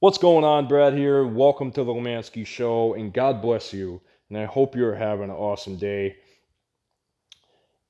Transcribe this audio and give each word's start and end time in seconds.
What's 0.00 0.16
going 0.16 0.44
on, 0.44 0.66
Brad 0.66 0.94
here? 0.94 1.26
Welcome 1.26 1.72
to 1.72 1.84
the 1.84 1.92
Lemansky 1.92 2.46
Show, 2.46 2.94
and 2.94 3.12
God 3.12 3.42
bless 3.42 3.74
you. 3.74 4.00
And 4.30 4.38
I 4.38 4.46
hope 4.46 4.74
you're 4.74 4.94
having 4.94 5.24
an 5.24 5.36
awesome 5.36 5.76
day. 5.76 6.16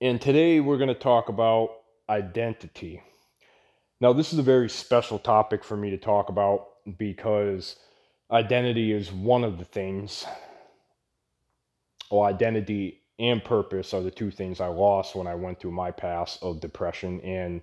And 0.00 0.20
today 0.20 0.58
we're 0.58 0.76
going 0.76 0.88
to 0.88 0.94
talk 0.96 1.28
about 1.28 1.70
identity. 2.08 3.00
Now, 4.00 4.12
this 4.12 4.32
is 4.32 4.40
a 4.40 4.42
very 4.42 4.68
special 4.68 5.20
topic 5.20 5.62
for 5.62 5.76
me 5.76 5.90
to 5.90 5.98
talk 5.98 6.30
about 6.30 6.71
because 6.99 7.76
identity 8.29 8.90
is 8.90 9.13
one 9.13 9.45
of 9.45 9.58
the 9.58 9.65
things. 9.65 10.24
Well, 12.11 12.22
identity 12.22 13.03
and 13.21 13.45
purpose 13.45 13.95
are 13.95 14.03
the 14.03 14.11
two 14.11 14.33
things 14.33 14.61
I 14.61 14.67
lost 14.67 15.15
when 15.15 15.29
I 15.29 15.37
went 15.37 15.61
through 15.61 15.71
my 15.71 15.92
past 15.92 16.42
of 16.42 16.61
depression 16.61 17.20
and 17.20 17.62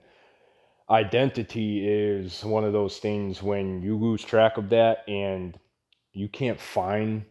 identity 0.90 1.88
is 1.88 2.44
one 2.44 2.64
of 2.64 2.74
those 2.74 2.98
things 2.98 3.44
when 3.44 3.82
you 3.82 3.98
lose 3.98 4.24
track 4.24 4.58
of 4.58 4.70
that 4.70 5.04
and 5.08 5.58
you 6.14 6.28
can't 6.28 6.60
find 6.60 7.26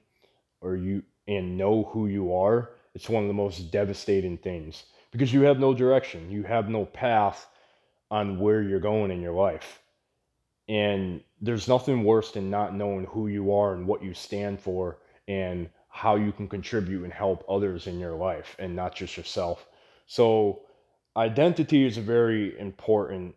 or 0.61 0.77
you 0.77 1.03
and 1.29 1.57
know 1.57 1.85
who 1.85 2.07
you 2.07 2.35
are 2.35 2.71
it's 2.97 3.11
one 3.11 3.23
of 3.23 3.29
the 3.29 3.35
most 3.35 3.71
devastating 3.71 4.39
things 4.39 4.85
because 5.13 5.31
you 5.31 5.43
have 5.43 5.59
no 5.59 5.75
direction. 5.75 6.31
You 6.31 6.45
have 6.45 6.71
no 6.71 6.87
path 6.87 7.47
on 8.11 8.41
where 8.41 8.63
you're 8.63 8.81
going 8.81 9.11
in 9.11 9.21
your 9.21 9.35
life. 9.35 9.81
And 10.67 11.21
there's 11.41 11.69
nothing 11.69 12.05
worse 12.05 12.33
than 12.33 12.49
not 12.49 12.75
knowing 12.75 13.05
who 13.05 13.29
you 13.29 13.53
are 13.55 13.75
and 13.75 13.87
what 13.87 14.03
you 14.03 14.15
stand 14.15 14.61
for 14.61 14.97
and 15.29 15.69
how 15.89 16.17
you 16.17 16.33
can 16.33 16.49
contribute 16.49 17.05
and 17.05 17.13
help 17.13 17.45
others 17.49 17.87
in 17.87 17.99
your 17.99 18.15
life 18.15 18.57
and 18.59 18.75
not 18.75 18.95
just 18.95 19.19
yourself. 19.19 19.67
So 20.07 20.63
identity 21.19 21.85
is 21.85 21.99
a 21.99 22.03
very 22.03 22.59
important 22.59 23.35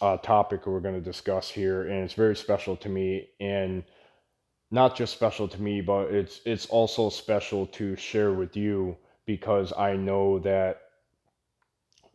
uh, 0.00 0.16
topic 0.18 0.66
we're 0.66 0.80
going 0.80 0.94
to 0.94 1.00
discuss 1.00 1.50
here, 1.50 1.88
and 1.88 2.04
it's 2.04 2.14
very 2.14 2.36
special 2.36 2.76
to 2.76 2.88
me, 2.88 3.28
and 3.40 3.84
not 4.70 4.96
just 4.96 5.12
special 5.12 5.48
to 5.48 5.60
me, 5.60 5.80
but 5.80 6.12
it's 6.12 6.40
it's 6.44 6.66
also 6.66 7.10
special 7.10 7.66
to 7.66 7.96
share 7.96 8.32
with 8.32 8.56
you 8.56 8.96
because 9.26 9.72
I 9.76 9.94
know 9.94 10.38
that 10.40 10.80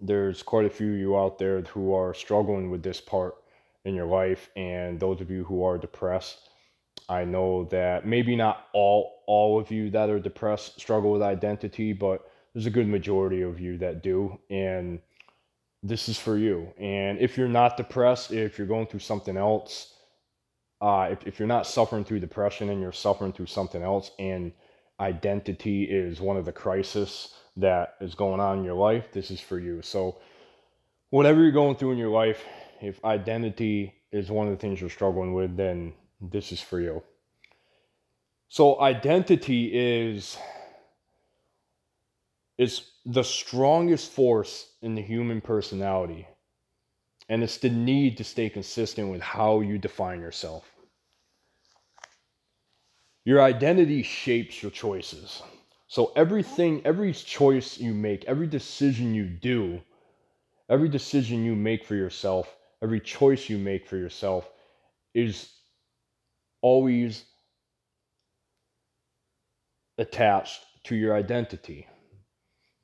there's 0.01 0.43
quite 0.43 0.65
a 0.65 0.69
few 0.69 0.93
of 0.93 0.99
you 0.99 1.17
out 1.17 1.37
there 1.37 1.61
who 1.61 1.93
are 1.93 2.13
struggling 2.13 2.69
with 2.69 2.83
this 2.83 2.99
part 3.01 3.35
in 3.85 3.93
your 3.93 4.07
life, 4.07 4.49
and 4.55 4.99
those 4.99 5.21
of 5.21 5.29
you 5.29 5.43
who 5.43 5.63
are 5.63 5.77
depressed. 5.77 6.49
I 7.07 7.23
know 7.23 7.65
that 7.65 8.07
maybe 8.07 8.35
not 8.35 8.67
all 8.73 9.23
all 9.27 9.59
of 9.59 9.69
you 9.69 9.91
that 9.91 10.09
are 10.09 10.19
depressed 10.19 10.79
struggle 10.79 11.11
with 11.11 11.21
identity, 11.21 11.93
but 11.93 12.29
there's 12.53 12.65
a 12.65 12.71
good 12.71 12.87
majority 12.87 13.41
of 13.41 13.59
you 13.59 13.77
that 13.77 14.01
do, 14.01 14.39
and 14.49 14.99
this 15.87 16.09
is 16.09 16.17
for 16.17 16.35
you. 16.35 16.73
And 16.79 17.19
if 17.19 17.37
you're 17.37 17.47
not 17.47 17.77
depressed, 17.77 18.31
if 18.31 18.57
you're 18.57 18.67
going 18.67 18.87
through 18.87 19.01
something 19.01 19.37
else, 19.37 19.93
uh, 20.81 21.09
if, 21.11 21.27
if 21.27 21.39
you're 21.39 21.47
not 21.47 21.67
suffering 21.67 22.03
through 22.03 22.19
depression 22.19 22.69
and 22.69 22.81
you're 22.81 22.91
suffering 22.91 23.31
through 23.31 23.45
something 23.45 23.83
else, 23.83 24.09
and 24.17 24.51
identity 24.99 25.83
is 25.83 26.19
one 26.19 26.37
of 26.37 26.45
the 26.45 26.51
crises 26.51 27.35
that 27.57 27.95
is 28.01 28.15
going 28.15 28.39
on 28.39 28.59
in 28.59 28.63
your 28.65 28.73
life, 28.73 29.11
this 29.11 29.29
is 29.29 29.39
for 29.39 29.59
you. 29.59 29.81
So, 29.83 30.17
whatever 31.11 31.41
you're 31.41 31.51
going 31.51 31.75
through 31.75 31.91
in 31.91 31.97
your 31.99 32.09
life, 32.09 32.43
if 32.81 33.03
identity 33.05 33.93
is 34.11 34.31
one 34.31 34.47
of 34.47 34.53
the 34.53 34.59
things 34.59 34.81
you're 34.81 34.89
struggling 34.89 35.33
with, 35.33 35.55
then 35.55 35.93
this 36.19 36.51
is 36.51 36.61
for 36.61 36.81
you. 36.81 37.03
So, 38.49 38.81
identity 38.81 39.67
is 39.67 40.35
is 42.57 42.89
the 43.05 43.23
strongest 43.23 44.11
force 44.11 44.67
in 44.81 44.95
the 44.95 45.01
human 45.01 45.41
personality. 45.41 46.27
And 47.29 47.43
it's 47.43 47.57
the 47.57 47.69
need 47.69 48.17
to 48.17 48.23
stay 48.23 48.49
consistent 48.49 49.11
with 49.11 49.21
how 49.21 49.59
you 49.59 49.77
define 49.77 50.21
yourself. 50.21 50.71
Your 53.23 53.41
identity 53.41 54.03
shapes 54.03 54.61
your 54.61 54.71
choices. 54.71 55.41
So 55.87 56.11
everything, 56.15 56.81
every 56.85 57.13
choice 57.13 57.77
you 57.79 57.93
make, 57.93 58.25
every 58.25 58.47
decision 58.47 59.13
you 59.13 59.25
do, 59.25 59.81
every 60.69 60.89
decision 60.89 61.43
you 61.43 61.55
make 61.55 61.85
for 61.85 61.95
yourself, 61.95 62.55
every 62.81 62.99
choice 62.99 63.49
you 63.49 63.57
make 63.57 63.87
for 63.87 63.97
yourself 63.97 64.49
is 65.13 65.51
always 66.61 67.23
attached 69.97 70.61
to 70.83 70.95
your 70.95 71.15
identity 71.15 71.87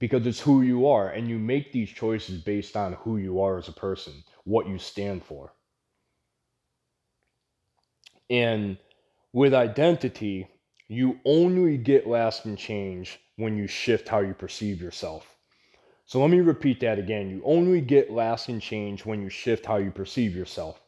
because 0.02 0.26
it's 0.26 0.42
who 0.42 0.64
you 0.64 0.88
are 0.88 1.10
and 1.10 1.30
you 1.30 1.38
make 1.38 1.72
these 1.72 1.90
choices 1.90 2.42
based 2.42 2.76
on 2.76 2.94
who 2.94 3.18
you 3.18 3.40
are 3.40 3.60
as 3.60 3.70
a 3.70 3.74
person 3.74 4.24
what 4.44 4.68
you 4.68 4.80
stand 4.80 5.24
for. 5.24 5.54
And 8.30 8.78
with 9.32 9.54
identity 9.54 10.48
you 10.90 11.20
only 11.24 11.78
get 11.78 12.08
lasting 12.08 12.58
change 12.58 13.18
when 13.38 13.56
you 13.56 13.68
shift 13.68 14.10
how 14.10 14.20
you 14.20 14.34
perceive 14.34 14.82
yourself. 14.82 15.38
So 16.06 16.20
let 16.20 16.32
me 16.32 16.42
repeat 16.42 16.82
that 16.82 17.00
again. 17.00 17.30
You 17.30 17.42
only 17.46 17.80
get 17.80 18.12
lasting 18.12 18.60
change 18.60 19.06
when 19.06 19.22
you 19.22 19.30
shift 19.30 19.66
how 19.66 19.78
you 19.78 19.92
perceive 19.92 20.36
yourself. 20.36 20.82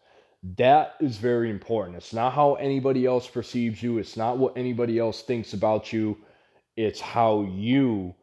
That 0.57 0.95
is 0.99 1.17
very 1.17 1.49
important. 1.49 1.95
It's 1.95 2.11
not 2.11 2.33
how 2.33 2.55
anybody 2.55 3.05
else 3.05 3.27
perceives 3.27 3.81
you. 3.81 3.99
It's 3.99 4.17
not 4.17 4.37
what 4.39 4.57
anybody 4.57 4.99
else 4.99 5.21
thinks 5.21 5.53
about 5.53 5.93
you. 5.93 6.17
It's 6.75 6.99
how 6.99 7.43
you 7.43 8.15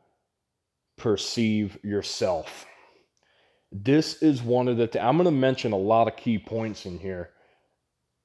perceive 1.00 1.78
yourself. 1.82 2.66
This 3.72 4.22
is 4.22 4.42
one 4.42 4.68
of 4.68 4.76
the, 4.76 4.86
th- 4.86 5.02
I'm 5.02 5.16
going 5.16 5.24
to 5.24 5.30
mention 5.30 5.72
a 5.72 5.78
lot 5.78 6.08
of 6.08 6.16
key 6.16 6.38
points 6.38 6.86
in 6.86 6.98
here. 6.98 7.30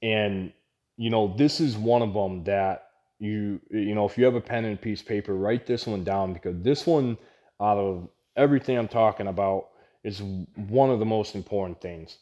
And, 0.02 0.52
you 0.98 1.10
know, 1.10 1.34
this 1.38 1.60
is 1.60 1.78
one 1.78 2.02
of 2.02 2.14
them 2.14 2.44
that 2.44 2.90
you, 3.20 3.62
you 3.72 3.96
know, 3.96 4.06
if 4.06 4.18
you 4.18 4.26
have 4.26 4.36
a 4.36 4.42
pen 4.42 4.66
and 4.66 4.80
piece 4.80 5.02
of 5.02 5.08
paper, 5.08 5.34
write 5.36 5.66
this 5.66 5.88
one 5.88 6.04
down 6.04 6.34
because 6.34 6.62
this 6.62 6.86
one, 6.86 7.18
out 7.62 7.78
of 7.78 8.10
everything 8.36 8.78
I'm 8.78 8.90
talking 8.90 9.28
about, 9.28 9.70
is 10.04 10.22
one 10.56 10.90
of 10.90 11.00
the 11.00 11.06
most 11.06 11.34
important 11.34 11.80
things. 11.82 12.18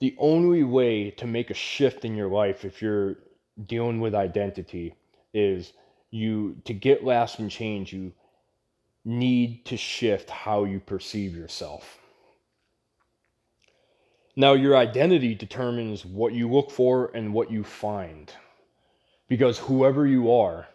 The 0.00 0.14
only 0.18 0.62
way 0.62 1.10
to 1.12 1.26
make 1.26 1.50
a 1.50 1.54
shift 1.54 2.04
in 2.04 2.14
your 2.14 2.28
life 2.28 2.64
if 2.64 2.82
you're 2.82 3.16
dealing 3.66 4.00
with 4.00 4.14
identity 4.14 4.94
is 5.32 5.72
you 6.10 6.56
to 6.64 6.74
get 6.74 7.04
lasting 7.04 7.48
change 7.48 7.92
you 7.92 8.12
need 9.06 9.64
to 9.64 9.76
shift 9.76 10.28
how 10.28 10.64
you 10.64 10.80
perceive 10.80 11.34
yourself. 11.34 11.98
Now, 14.34 14.52
your 14.52 14.76
identity 14.76 15.34
determines 15.34 16.04
what 16.04 16.34
you 16.34 16.50
look 16.50 16.70
for 16.70 17.12
and 17.14 17.32
what 17.32 17.50
you 17.50 17.62
find. 17.64 18.30
Because 19.28 19.58
whoever 19.58 20.06
you 20.06 20.32
are, 20.32 20.66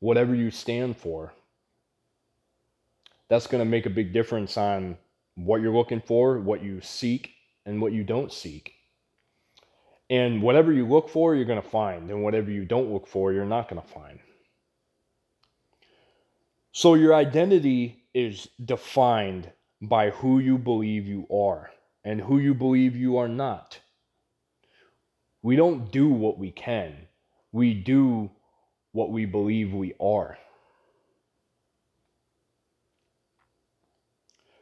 whatever 0.00 0.34
you 0.34 0.50
stand 0.50 0.96
for, 0.96 1.32
that's 3.28 3.46
going 3.46 3.62
to 3.62 3.70
make 3.70 3.86
a 3.86 3.90
big 3.90 4.12
difference 4.12 4.56
on 4.56 4.96
what 5.34 5.60
you're 5.60 5.76
looking 5.76 6.00
for, 6.00 6.40
what 6.40 6.62
you 6.62 6.80
seek, 6.80 7.32
and 7.66 7.80
what 7.80 7.92
you 7.92 8.02
don't 8.02 8.32
seek. 8.32 8.72
And 10.08 10.40
whatever 10.40 10.72
you 10.72 10.86
look 10.86 11.08
for, 11.08 11.34
you're 11.34 11.44
going 11.44 11.62
to 11.62 11.68
find. 11.68 12.10
And 12.10 12.22
whatever 12.22 12.50
you 12.50 12.64
don't 12.64 12.92
look 12.92 13.06
for, 13.06 13.32
you're 13.32 13.44
not 13.44 13.68
going 13.68 13.82
to 13.82 13.88
find. 13.88 14.18
So 16.76 16.92
your 16.92 17.14
identity 17.14 18.04
is 18.12 18.50
defined 18.62 19.50
by 19.80 20.10
who 20.10 20.40
you 20.40 20.58
believe 20.58 21.06
you 21.06 21.26
are 21.30 21.70
and 22.04 22.20
who 22.20 22.36
you 22.36 22.52
believe 22.52 22.94
you 22.94 23.16
are 23.16 23.28
not. 23.28 23.80
We 25.40 25.56
don't 25.56 25.90
do 25.90 26.10
what 26.10 26.38
we 26.38 26.50
can, 26.50 26.94
we 27.50 27.72
do 27.72 28.30
what 28.92 29.10
we 29.10 29.24
believe 29.24 29.72
we 29.72 29.94
are. 29.98 30.36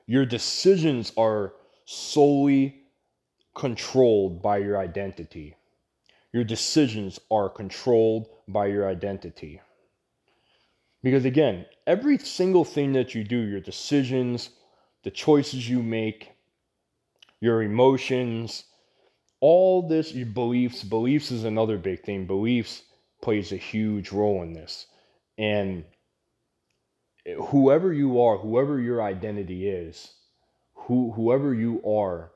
Your 0.06 0.24
decisions 0.24 1.12
are 1.16 1.54
solely 1.84 2.84
controlled 3.56 4.40
by 4.40 4.58
your 4.58 4.78
identity. 4.78 5.56
Your 6.32 6.44
decisions 6.44 7.18
are 7.28 7.48
controlled 7.48 8.28
by 8.46 8.66
your 8.66 8.88
identity. 8.88 9.60
Because 11.04 11.26
again, 11.26 11.66
every 11.86 12.16
single 12.16 12.64
thing 12.64 12.94
that 12.94 13.14
you 13.14 13.24
do, 13.24 13.36
your 13.38 13.60
decisions, 13.60 14.48
the 15.02 15.10
choices 15.10 15.68
you 15.68 15.82
make, 15.82 16.30
your 17.40 17.62
emotions, 17.62 18.64
all 19.38 19.86
this, 19.86 20.14
your 20.14 20.26
beliefs, 20.26 20.82
beliefs 20.82 21.30
is 21.30 21.44
another 21.44 21.76
big 21.76 22.02
thing. 22.02 22.26
Beliefs 22.26 22.84
plays 23.20 23.52
a 23.52 23.56
huge 23.56 24.12
role 24.12 24.42
in 24.42 24.54
this. 24.54 24.86
And 25.36 25.84
whoever 27.48 27.92
you 27.92 28.22
are, 28.22 28.38
whoever 28.38 28.80
your 28.80 29.02
identity 29.02 29.68
is, 29.68 30.14
who 30.72 31.12
whoever 31.12 31.52
you 31.52 31.82
are 31.86 32.32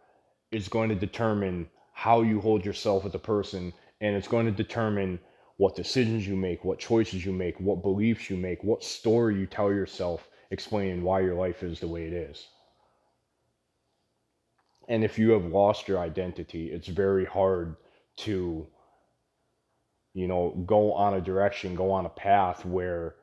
is 0.52 0.68
going 0.68 0.90
to 0.90 0.94
determine 0.94 1.70
how 1.94 2.20
you 2.20 2.38
hold 2.40 2.66
yourself 2.66 3.06
as 3.06 3.14
a 3.14 3.18
person 3.18 3.72
and 4.02 4.14
it's 4.14 4.28
going 4.28 4.44
to 4.44 4.52
determine 4.52 5.18
what 5.58 5.76
decisions 5.76 6.26
you 6.26 6.34
make, 6.34 6.64
what 6.64 6.78
choices 6.78 7.24
you 7.24 7.32
make, 7.32 7.58
what 7.60 7.82
beliefs 7.82 8.30
you 8.30 8.36
make, 8.36 8.64
what 8.64 8.82
story 8.82 9.38
you 9.38 9.46
tell 9.46 9.70
yourself 9.70 10.28
explaining 10.50 11.02
why 11.02 11.20
your 11.20 11.34
life 11.34 11.62
is 11.62 11.78
the 11.80 11.86
way 11.86 12.06
it 12.06 12.12
is. 12.12 12.46
And 14.88 15.04
if 15.04 15.18
you 15.18 15.30
have 15.32 15.44
lost 15.44 15.86
your 15.86 15.98
identity, 15.98 16.70
it's 16.72 16.88
very 16.88 17.26
hard 17.26 17.76
to 18.18 18.66
you 20.14 20.26
know 20.26 20.50
go 20.66 20.92
on 20.92 21.14
a 21.14 21.20
direction 21.20 21.76
go 21.76 21.92
on 21.92 22.06
a 22.06 22.08
path 22.10 22.64
where 22.64 23.14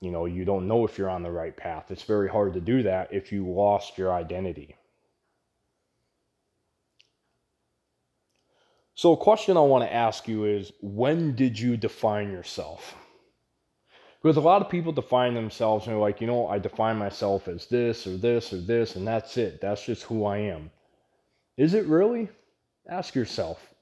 you 0.00 0.10
know 0.10 0.26
you 0.26 0.44
don't 0.44 0.66
know 0.66 0.84
if 0.84 0.98
you're 0.98 1.10
on 1.10 1.22
the 1.22 1.30
right 1.30 1.56
path 1.56 1.90
it's 1.90 2.02
very 2.02 2.28
hard 2.28 2.52
to 2.54 2.60
do 2.60 2.82
that 2.82 3.12
if 3.12 3.30
you 3.30 3.46
lost 3.46 3.96
your 3.96 4.12
identity 4.12 4.74
so 8.94 9.12
a 9.12 9.16
question 9.16 9.56
i 9.56 9.60
want 9.60 9.84
to 9.84 9.92
ask 9.92 10.28
you 10.28 10.44
is 10.44 10.72
when 10.80 11.34
did 11.34 11.58
you 11.58 11.76
define 11.76 12.30
yourself 12.30 12.94
because 14.22 14.36
a 14.36 14.40
lot 14.40 14.62
of 14.62 14.68
people 14.68 14.92
define 14.92 15.34
themselves 15.34 15.86
and 15.86 15.92
they're 15.92 16.00
like, 16.00 16.20
you 16.20 16.28
know, 16.28 16.46
I 16.46 16.60
define 16.60 16.96
myself 16.96 17.48
as 17.48 17.66
this 17.66 18.06
or 18.06 18.16
this 18.16 18.52
or 18.52 18.58
this, 18.58 18.94
and 18.94 19.06
that's 19.06 19.36
it. 19.36 19.60
That's 19.60 19.84
just 19.84 20.04
who 20.04 20.24
I 20.24 20.38
am. 20.38 20.70
Is 21.56 21.74
it 21.74 21.86
really? 21.86 22.28
Ask 22.88 23.16
yourself. 23.16 23.74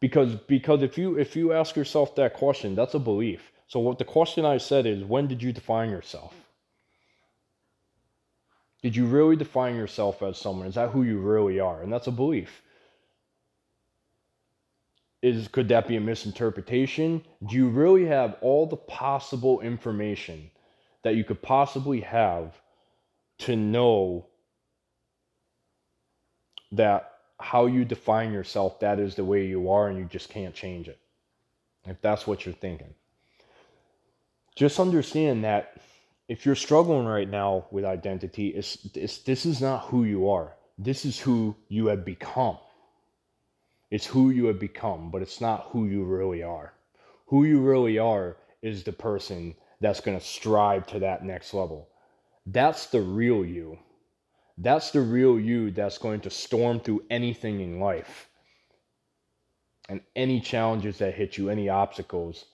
Because 0.00 0.34
because 0.34 0.82
if 0.82 0.96
you 0.96 1.18
if 1.18 1.36
you 1.36 1.52
ask 1.52 1.76
yourself 1.76 2.14
that 2.16 2.34
question, 2.34 2.74
that's 2.74 2.94
a 2.94 2.98
belief. 2.98 3.52
So 3.66 3.80
what 3.80 3.98
the 3.98 4.04
question 4.04 4.44
I 4.44 4.56
said 4.58 4.86
is 4.86 5.04
when 5.04 5.26
did 5.26 5.42
you 5.42 5.52
define 5.52 5.90
yourself? 5.90 6.34
Did 8.82 8.96
you 8.96 9.06
really 9.06 9.36
define 9.36 9.74
yourself 9.74 10.22
as 10.22 10.38
someone? 10.38 10.68
Is 10.68 10.74
that 10.76 10.90
who 10.90 11.02
you 11.02 11.18
really 11.18 11.60
are? 11.60 11.82
And 11.82 11.92
that's 11.92 12.06
a 12.06 12.12
belief 12.12 12.62
is 15.26 15.48
could 15.48 15.68
that 15.68 15.88
be 15.88 15.96
a 15.96 16.00
misinterpretation? 16.00 17.24
Do 17.46 17.56
you 17.56 17.68
really 17.68 18.06
have 18.06 18.36
all 18.40 18.66
the 18.66 18.76
possible 18.76 19.60
information 19.60 20.50
that 21.02 21.16
you 21.16 21.24
could 21.24 21.42
possibly 21.42 22.00
have 22.00 22.54
to 23.38 23.56
know 23.56 24.26
that 26.72 27.12
how 27.38 27.66
you 27.66 27.84
define 27.84 28.32
yourself, 28.32 28.80
that 28.80 28.98
is 28.98 29.14
the 29.14 29.24
way 29.24 29.46
you 29.46 29.70
are, 29.70 29.88
and 29.88 29.98
you 29.98 30.04
just 30.04 30.28
can't 30.28 30.54
change 30.54 30.88
it? 30.88 30.98
If 31.84 32.00
that's 32.00 32.26
what 32.26 32.46
you're 32.46 32.54
thinking. 32.54 32.94
Just 34.54 34.80
understand 34.80 35.44
that 35.44 35.76
if 36.28 36.46
you're 36.46 36.54
struggling 36.54 37.06
right 37.06 37.28
now 37.28 37.66
with 37.70 37.84
identity, 37.84 38.48
it's, 38.48 38.78
it's, 38.94 39.18
this 39.18 39.46
is 39.46 39.60
not 39.60 39.84
who 39.84 40.04
you 40.04 40.28
are. 40.28 40.54
This 40.78 41.04
is 41.04 41.18
who 41.18 41.54
you 41.68 41.86
have 41.86 42.04
become. 42.04 42.58
It's 43.90 44.06
who 44.06 44.30
you 44.30 44.46
have 44.46 44.58
become, 44.58 45.10
but 45.10 45.22
it's 45.22 45.40
not 45.40 45.68
who 45.70 45.86
you 45.86 46.04
really 46.04 46.42
are. 46.42 46.74
Who 47.26 47.44
you 47.44 47.60
really 47.60 47.98
are 47.98 48.36
is 48.62 48.82
the 48.82 48.92
person 48.92 49.54
that's 49.80 50.00
going 50.00 50.18
to 50.18 50.24
strive 50.24 50.86
to 50.88 50.98
that 51.00 51.24
next 51.24 51.54
level. 51.54 51.88
That's 52.46 52.86
the 52.86 53.00
real 53.00 53.44
you. 53.44 53.78
That's 54.58 54.90
the 54.90 55.00
real 55.00 55.38
you 55.38 55.70
that's 55.70 55.98
going 55.98 56.20
to 56.20 56.30
storm 56.30 56.80
through 56.80 57.04
anything 57.10 57.60
in 57.60 57.78
life. 57.78 58.28
And 59.88 60.00
any 60.16 60.40
challenges 60.40 60.98
that 60.98 61.14
hit 61.14 61.36
you, 61.38 61.48
any 61.48 61.68
obstacles, 61.68 62.46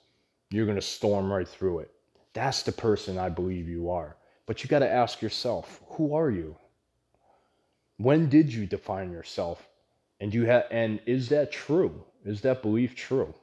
you're 0.51 0.67
going 0.67 0.77
to 0.77 0.83
storm 0.83 1.33
right 1.33 1.49
through 1.49 1.81
it. 1.81 1.91
That's 2.35 2.63
the 2.63 2.73
person 2.73 3.19
I 3.19 3.29
believe 3.29 3.69
you 3.69 3.91
are. 3.91 4.17
But 4.47 4.63
you 4.63 4.69
got 4.69 4.81
to 4.81 4.91
ask 4.91 5.23
yourself, 5.23 5.81
who 5.87 6.15
are 6.15 6.31
you? 6.31 6.57
When 7.97 8.29
did 8.29 8.53
you 8.53 8.67
define 8.67 9.13
yourself 9.13 9.67
and 10.23 10.33
you 10.33 10.45
have 10.45 10.67
and 10.71 11.01
is 11.05 11.31
that 11.31 11.51
true? 11.51 12.05
Is 12.25 12.43
that 12.43 12.63
belief 12.63 12.95
true? 12.95 13.35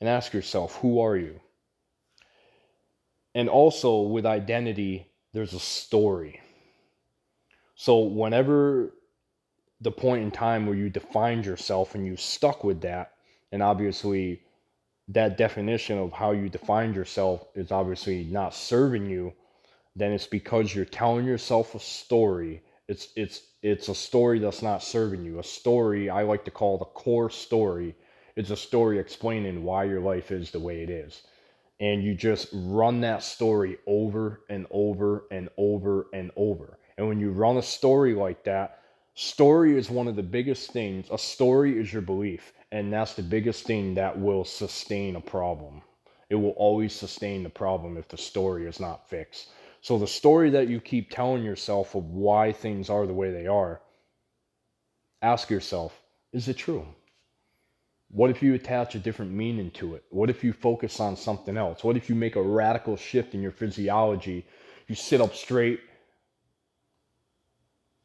And 0.00 0.08
ask 0.08 0.32
yourself, 0.32 0.76
who 0.76 1.00
are 1.00 1.16
you? 1.16 1.40
And 3.34 3.48
also 3.48 4.02
with 4.02 4.24
identity, 4.24 5.08
there's 5.32 5.54
a 5.54 5.58
story. 5.58 6.40
So 7.74 7.98
whenever 7.98 8.92
the 9.80 9.90
point 9.90 10.22
in 10.22 10.30
time 10.30 10.64
where 10.64 10.76
you 10.76 10.88
defined 10.88 11.44
yourself 11.44 11.96
and 11.96 12.06
you 12.06 12.16
stuck 12.16 12.62
with 12.62 12.82
that, 12.82 13.14
and 13.50 13.60
obviously 13.60 14.42
that 15.08 15.36
definition 15.36 15.98
of 15.98 16.12
how 16.12 16.30
you 16.30 16.48
defined 16.48 16.94
yourself 16.94 17.44
is 17.56 17.72
obviously 17.72 18.22
not 18.22 18.54
serving 18.54 19.10
you, 19.10 19.32
then 19.96 20.12
it's 20.12 20.28
because 20.28 20.72
you're 20.72 20.84
telling 20.84 21.26
yourself 21.26 21.74
a 21.74 21.80
story 21.80 22.62
it's 22.88 23.08
it's 23.16 23.42
it's 23.62 23.88
a 23.88 23.94
story 23.94 24.38
that's 24.38 24.62
not 24.62 24.82
serving 24.82 25.24
you. 25.24 25.38
A 25.38 25.44
story 25.44 26.10
I 26.10 26.22
like 26.22 26.44
to 26.44 26.50
call 26.50 26.78
the 26.78 26.84
core 26.84 27.30
story. 27.30 27.94
It's 28.36 28.50
a 28.50 28.56
story 28.56 28.98
explaining 28.98 29.64
why 29.64 29.84
your 29.84 30.00
life 30.00 30.30
is 30.30 30.50
the 30.50 30.60
way 30.60 30.82
it 30.82 30.90
is. 30.90 31.22
And 31.80 32.02
you 32.02 32.14
just 32.14 32.48
run 32.52 33.00
that 33.00 33.22
story 33.22 33.78
over 33.86 34.42
and 34.48 34.66
over 34.70 35.24
and 35.30 35.48
over 35.56 36.06
and 36.12 36.30
over. 36.36 36.78
And 36.96 37.08
when 37.08 37.20
you 37.20 37.30
run 37.30 37.56
a 37.56 37.62
story 37.62 38.14
like 38.14 38.44
that, 38.44 38.80
story 39.14 39.76
is 39.76 39.90
one 39.90 40.08
of 40.08 40.16
the 40.16 40.22
biggest 40.22 40.72
things. 40.72 41.06
A 41.10 41.18
story 41.18 41.80
is 41.80 41.92
your 41.92 42.02
belief. 42.02 42.52
And 42.70 42.92
that's 42.92 43.14
the 43.14 43.22
biggest 43.22 43.66
thing 43.66 43.94
that 43.94 44.18
will 44.18 44.44
sustain 44.44 45.16
a 45.16 45.20
problem. 45.20 45.82
It 46.30 46.36
will 46.36 46.50
always 46.50 46.92
sustain 46.92 47.42
the 47.42 47.50
problem 47.50 47.96
if 47.96 48.08
the 48.08 48.16
story 48.16 48.66
is 48.66 48.80
not 48.80 49.08
fixed. 49.08 49.48
So 49.84 49.98
the 49.98 50.06
story 50.06 50.48
that 50.48 50.68
you 50.68 50.80
keep 50.80 51.10
telling 51.10 51.44
yourself 51.44 51.94
of 51.94 52.06
why 52.06 52.52
things 52.52 52.88
are 52.88 53.06
the 53.06 53.12
way 53.12 53.30
they 53.32 53.46
are, 53.46 53.82
ask 55.20 55.50
yourself, 55.50 56.00
is 56.32 56.48
it 56.48 56.56
true? 56.56 56.86
What 58.08 58.30
if 58.30 58.42
you 58.42 58.54
attach 58.54 58.94
a 58.94 58.98
different 58.98 59.32
meaning 59.32 59.70
to 59.72 59.94
it? 59.94 60.04
What 60.08 60.30
if 60.30 60.42
you 60.42 60.54
focus 60.54 61.00
on 61.00 61.18
something 61.18 61.58
else? 61.58 61.84
What 61.84 61.98
if 61.98 62.08
you 62.08 62.14
make 62.14 62.36
a 62.36 62.42
radical 62.42 62.96
shift 62.96 63.34
in 63.34 63.42
your 63.42 63.50
physiology? 63.50 64.46
You 64.88 64.94
sit 64.94 65.20
up 65.20 65.34
straight, 65.34 65.80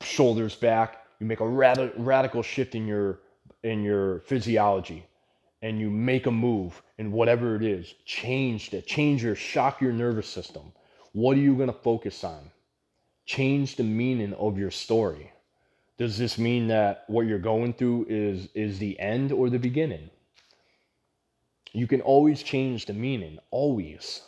shoulders 0.02 0.58
back, 0.58 0.98
you 1.22 1.28
make 1.28 1.40
a 1.40 1.48
rad- 1.48 1.94
radical 1.96 2.44
shift 2.44 2.76
in 2.76 2.88
your 2.88 3.22
in 3.64 3.84
your 3.84 4.20
physiology 4.26 5.06
and 5.62 5.80
you 5.80 5.90
make 5.90 6.26
a 6.26 6.32
move 6.32 6.82
in 6.98 7.14
whatever 7.14 7.56
it 7.56 7.64
is, 7.64 7.94
change 8.04 8.70
that, 8.72 8.86
change 8.86 9.24
your 9.24 9.36
shock 9.36 9.80
your 9.80 9.94
nervous 9.94 10.28
system 10.28 10.74
what 11.14 11.38
are 11.38 11.42
you 11.42 11.56
going 11.56 11.68
to 11.68 11.74
focus 11.74 12.24
on? 12.24 12.52
Change 13.26 13.76
the 13.76 13.84
meaning 13.84 14.34
of 14.34 14.58
your 14.58 14.72
story. 14.72 15.32
Does 15.98 16.18
this 16.18 16.38
mean 16.38 16.68
that 16.68 17.04
what 17.08 17.28
you're 17.28 17.40
going 17.40 17.74
through 17.74 18.06
is 18.10 18.48
is 18.54 18.80
the 18.80 19.00
end 19.00 19.32
or 19.32 19.50
the 19.50 19.60
beginning? 19.60 20.10
You 21.74 21.88
can 21.88 22.02
always 22.02 22.42
change 22.42 22.86
the 22.86 22.94
meaning, 22.94 23.38
always. 23.52 24.22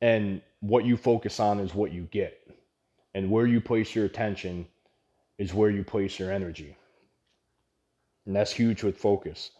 And 0.00 0.40
what 0.60 0.84
you 0.84 0.96
focus 0.96 1.40
on 1.40 1.60
is 1.60 1.74
what 1.74 1.92
you 1.92 2.02
get. 2.10 2.38
And 3.14 3.30
where 3.30 3.46
you 3.46 3.60
place 3.60 3.94
your 3.94 4.04
attention 4.06 4.66
is 5.38 5.52
where 5.52 5.70
you 5.70 5.84
place 5.84 6.18
your 6.18 6.30
energy. 6.30 6.76
And 8.26 8.36
that's 8.36 8.52
huge 8.52 8.82
with 8.82 8.96
focus. 8.96 9.50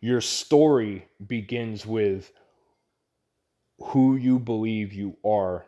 Your 0.00 0.20
story 0.20 1.06
begins 1.26 1.86
with 1.86 2.30
who 3.78 4.16
you 4.16 4.38
believe 4.38 4.92
you 4.92 5.16
are 5.24 5.66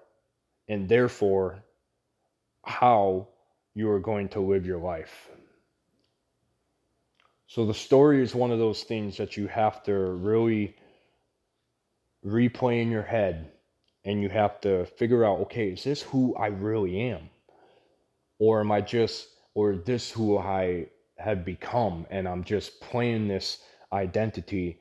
and 0.68 0.88
therefore 0.88 1.64
how 2.64 3.28
you 3.74 3.90
are 3.90 4.00
going 4.00 4.28
to 4.28 4.40
live 4.40 4.66
your 4.66 4.78
life. 4.78 5.28
So 7.46 7.66
the 7.66 7.74
story 7.74 8.22
is 8.22 8.34
one 8.34 8.50
of 8.52 8.58
those 8.58 8.84
things 8.84 9.16
that 9.16 9.36
you 9.36 9.48
have 9.48 9.82
to 9.84 9.92
really 9.92 10.76
replay 12.24 12.82
in 12.82 12.90
your 12.90 13.02
head 13.02 13.50
and 14.04 14.22
you 14.22 14.28
have 14.28 14.60
to 14.60 14.84
figure 14.84 15.24
out 15.24 15.40
okay, 15.40 15.70
is 15.70 15.84
this 15.84 16.02
who 16.02 16.34
I 16.36 16.46
really 16.46 17.00
am? 17.00 17.30
Or 18.38 18.60
am 18.60 18.70
I 18.72 18.80
just, 18.80 19.28
or 19.54 19.76
this 19.76 20.10
who 20.10 20.38
I 20.38 20.86
have 21.18 21.44
become 21.44 22.06
and 22.10 22.28
I'm 22.28 22.44
just 22.44 22.80
playing 22.80 23.28
this 23.28 23.58
identity 23.92 24.80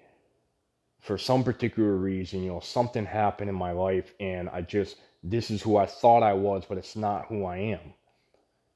for 1.10 1.18
some 1.18 1.44
particular 1.44 1.96
reason, 1.96 2.44
you 2.44 2.52
know, 2.52 2.60
something 2.60 3.04
happened 3.04 3.50
in 3.50 3.56
my 3.56 3.72
life 3.72 4.14
and 4.20 4.48
I 4.48 4.62
just, 4.62 4.98
this 5.24 5.50
is 5.50 5.60
who 5.60 5.76
I 5.76 5.88
thought 5.88 6.22
I 6.22 6.34
was, 6.34 6.66
but 6.70 6.78
it's 6.78 6.96
not 6.96 7.26
who 7.26 7.46
I 7.46 7.58
am. 7.58 7.96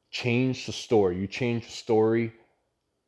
Change 0.09 0.65
the 0.65 0.71
story. 0.71 1.15
You 1.19 1.27
change 1.27 1.65
the 1.65 1.71
story 1.71 2.33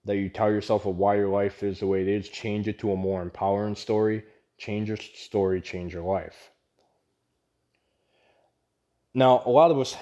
that 0.03 0.17
you 0.17 0.29
tell 0.29 0.51
yourself 0.51 0.85
of 0.85 0.97
why 0.97 1.15
your 1.15 1.29
life 1.29 1.63
is 1.63 1.79
the 1.79 1.87
way 1.87 2.03
it 2.03 2.07
is, 2.07 2.29
change 2.29 2.67
it 2.67 2.77
to 2.77 2.91
a 2.91 2.95
more 2.95 3.23
empowering 3.23 3.73
story. 3.73 4.23
Change 4.59 4.89
your 4.89 4.97
story, 4.97 5.59
change 5.59 5.91
your 5.91 6.03
life. 6.03 6.51
Now, 9.15 9.41
a 9.43 9.49
lot 9.49 9.71
of 9.71 9.79
us, 9.79 9.97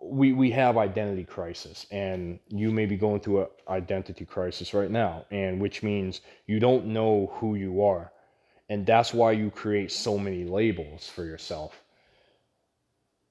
we, 0.00 0.32
we 0.32 0.52
have 0.52 0.78
identity 0.78 1.24
crisis, 1.24 1.86
and 1.90 2.38
you 2.46 2.70
may 2.70 2.86
be 2.86 2.96
going 2.96 3.18
through 3.18 3.40
an 3.40 3.48
identity 3.68 4.24
crisis 4.24 4.74
right 4.74 4.92
now, 4.92 5.26
and 5.32 5.60
which 5.60 5.82
means 5.82 6.20
you 6.46 6.60
don't 6.60 6.86
know 6.86 7.32
who 7.40 7.56
you 7.56 7.82
are 7.82 8.12
and 8.68 8.84
that's 8.86 9.14
why 9.14 9.32
you 9.32 9.50
create 9.50 9.90
so 9.90 10.18
many 10.18 10.44
labels 10.44 11.08
for 11.08 11.24
yourself. 11.24 11.80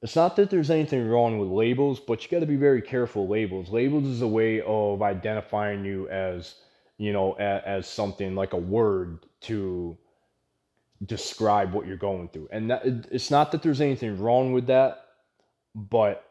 It's 0.02 0.16
not 0.16 0.36
that 0.36 0.50
there's 0.50 0.70
anything 0.70 1.08
wrong 1.08 1.40
with 1.40 1.50
labels, 1.50 2.00
but 2.00 2.24
you 2.24 2.30
got 2.30 2.42
to 2.42 2.46
be 2.46 2.56
very 2.56 2.82
careful 2.82 3.28
labels. 3.28 3.70
Labels 3.70 4.06
is 4.06 4.22
a 4.22 4.28
way 4.28 4.62
of 4.62 5.02
identifying 5.02 5.84
you 5.84 6.08
as, 6.10 6.56
you 6.98 7.14
know, 7.14 7.34
as, 7.34 7.62
as 7.66 7.88
something 7.88 8.36
like 8.36 8.54
a 8.54 8.58
word 8.58 9.26
to 9.42 9.98
describe 11.06 11.74
what 11.74 11.88
you're 11.88 11.98
going 11.98 12.30
through. 12.30 12.48
And 12.52 12.70
that, 12.70 12.86
it's 12.86 13.32
not 13.32 13.52
that 13.52 13.62
there's 13.64 13.82
anything 13.82 14.20
wrong 14.20 14.54
with 14.54 14.68
that, 14.68 15.06
but 15.76 16.24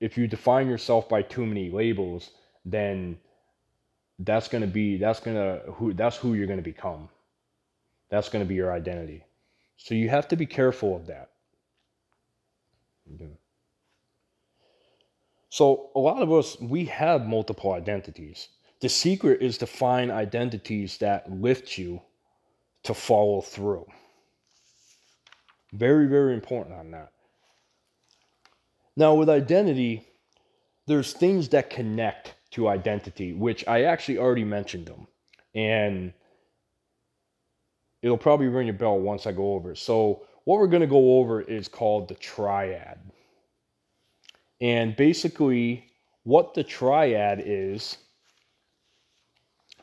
if 0.00 0.16
you 0.16 0.26
define 0.26 0.68
yourself 0.68 1.08
by 1.08 1.22
too 1.22 1.44
many 1.44 1.70
labels, 1.70 2.30
then 2.64 3.18
that's 4.20 4.48
going 4.48 4.62
to 4.62 4.68
be 4.68 4.96
that's 4.96 5.20
going 5.20 5.36
to 5.36 5.72
who 5.72 5.92
that's 5.92 6.16
who 6.16 6.34
you're 6.34 6.46
going 6.46 6.58
to 6.58 6.62
become. 6.62 7.08
That's 8.10 8.28
going 8.28 8.44
to 8.44 8.48
be 8.48 8.54
your 8.54 8.72
identity. 8.72 9.24
So 9.76 9.94
you 9.94 10.08
have 10.08 10.28
to 10.28 10.36
be 10.36 10.46
careful 10.46 10.96
of 10.96 11.06
that. 11.06 11.30
So 15.50 15.90
a 15.94 16.00
lot 16.00 16.22
of 16.22 16.32
us 16.32 16.60
we 16.60 16.84
have 16.86 17.26
multiple 17.26 17.72
identities. 17.72 18.48
The 18.80 18.88
secret 18.88 19.42
is 19.42 19.58
to 19.58 19.66
find 19.66 20.10
identities 20.10 20.98
that 20.98 21.30
lift 21.30 21.78
you 21.78 22.00
to 22.84 22.94
follow 22.94 23.40
through. 23.40 23.86
Very, 25.72 26.06
very 26.06 26.34
important 26.34 26.76
on 26.76 26.90
that. 26.92 27.12
Now, 28.96 29.14
with 29.14 29.28
identity, 29.28 30.08
there's 30.86 31.12
things 31.12 31.48
that 31.50 31.70
connect 31.70 32.34
to 32.52 32.68
identity, 32.68 33.32
which 33.32 33.66
I 33.68 33.82
actually 33.82 34.18
already 34.18 34.44
mentioned 34.44 34.86
them. 34.86 35.06
And 35.54 36.12
it'll 38.02 38.18
probably 38.18 38.48
ring 38.48 38.66
your 38.66 38.74
bell 38.74 38.98
once 38.98 39.26
I 39.26 39.32
go 39.32 39.54
over 39.54 39.72
it. 39.72 39.78
So, 39.78 40.26
what 40.44 40.58
we're 40.58 40.66
going 40.66 40.80
to 40.80 40.86
go 40.86 41.18
over 41.18 41.42
is 41.42 41.68
called 41.68 42.08
the 42.08 42.14
triad. 42.14 42.98
And 44.60 44.96
basically, 44.96 45.84
what 46.24 46.54
the 46.54 46.64
triad 46.64 47.42
is, 47.44 47.98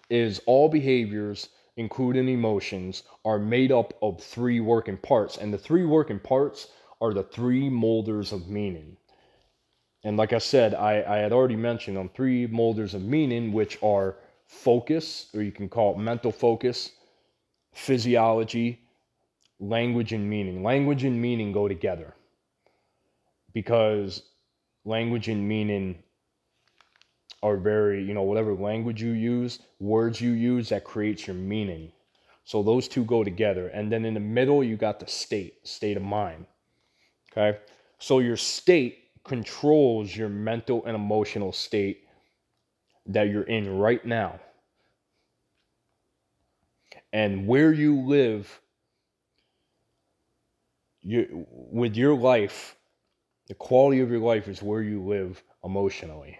is 0.09 0.41
all 0.45 0.69
behaviors, 0.69 1.49
including 1.77 2.29
emotions, 2.29 3.03
are 3.23 3.39
made 3.39 3.71
up 3.71 3.93
of 4.01 4.21
three 4.21 4.59
working 4.59 4.97
parts. 4.97 5.37
And 5.37 5.53
the 5.53 5.57
three 5.57 5.85
working 5.85 6.19
parts 6.19 6.69
are 7.01 7.13
the 7.13 7.23
three 7.23 7.69
molders 7.69 8.31
of 8.31 8.47
meaning. 8.47 8.97
And 10.03 10.17
like 10.17 10.33
I 10.33 10.37
said, 10.37 10.75
I, 10.75 11.03
I 11.07 11.17
had 11.17 11.31
already 11.31 11.55
mentioned 11.55 11.97
them 11.97 12.09
three 12.09 12.47
molders 12.47 12.93
of 12.93 13.01
meaning, 13.01 13.51
which 13.51 13.81
are 13.81 14.17
focus, 14.47 15.27
or 15.33 15.41
you 15.41 15.51
can 15.51 15.67
call 15.67 15.93
it 15.93 15.99
mental 15.99 16.31
focus, 16.31 16.91
physiology, 17.75 18.79
language, 19.59 20.13
and 20.13 20.27
meaning. 20.27 20.63
Language 20.63 21.03
and 21.03 21.21
meaning 21.21 21.51
go 21.51 21.67
together 21.67 22.15
because 23.53 24.23
language 24.85 25.27
and 25.27 25.47
meaning 25.47 26.01
are 27.43 27.57
very, 27.57 28.03
you 28.03 28.13
know, 28.13 28.23
whatever 28.23 28.55
language 28.55 29.01
you 29.01 29.11
use, 29.11 29.59
words 29.79 30.19
you 30.19 30.31
use, 30.31 30.69
that 30.69 30.83
creates 30.83 31.27
your 31.27 31.35
meaning. 31.35 31.91
So 32.45 32.63
those 32.63 32.87
two 32.87 33.03
go 33.03 33.23
together. 33.23 33.67
And 33.67 33.91
then 33.91 34.05
in 34.05 34.13
the 34.13 34.19
middle, 34.19 34.63
you 34.63 34.77
got 34.77 34.99
the 34.99 35.07
state, 35.07 35.67
state 35.67 35.97
of 35.97 36.03
mind. 36.03 36.45
Okay. 37.31 37.59
So 37.99 38.19
your 38.19 38.37
state 38.37 38.99
controls 39.23 40.15
your 40.15 40.29
mental 40.29 40.83
and 40.85 40.95
emotional 40.95 41.51
state 41.51 42.07
that 43.07 43.29
you're 43.29 43.43
in 43.43 43.77
right 43.77 44.03
now. 44.05 44.39
And 47.15 47.47
where 47.47 47.71
you 47.71 48.01
live 48.01 48.61
you, 51.01 51.47
with 51.49 51.95
your 51.95 52.13
life, 52.13 52.75
the 53.47 53.53
quality 53.53 54.01
of 54.01 54.11
your 54.11 54.19
life 54.19 54.49
is 54.49 54.61
where 54.61 54.81
you 54.81 55.01
live 55.01 55.41
emotionally. 55.63 56.37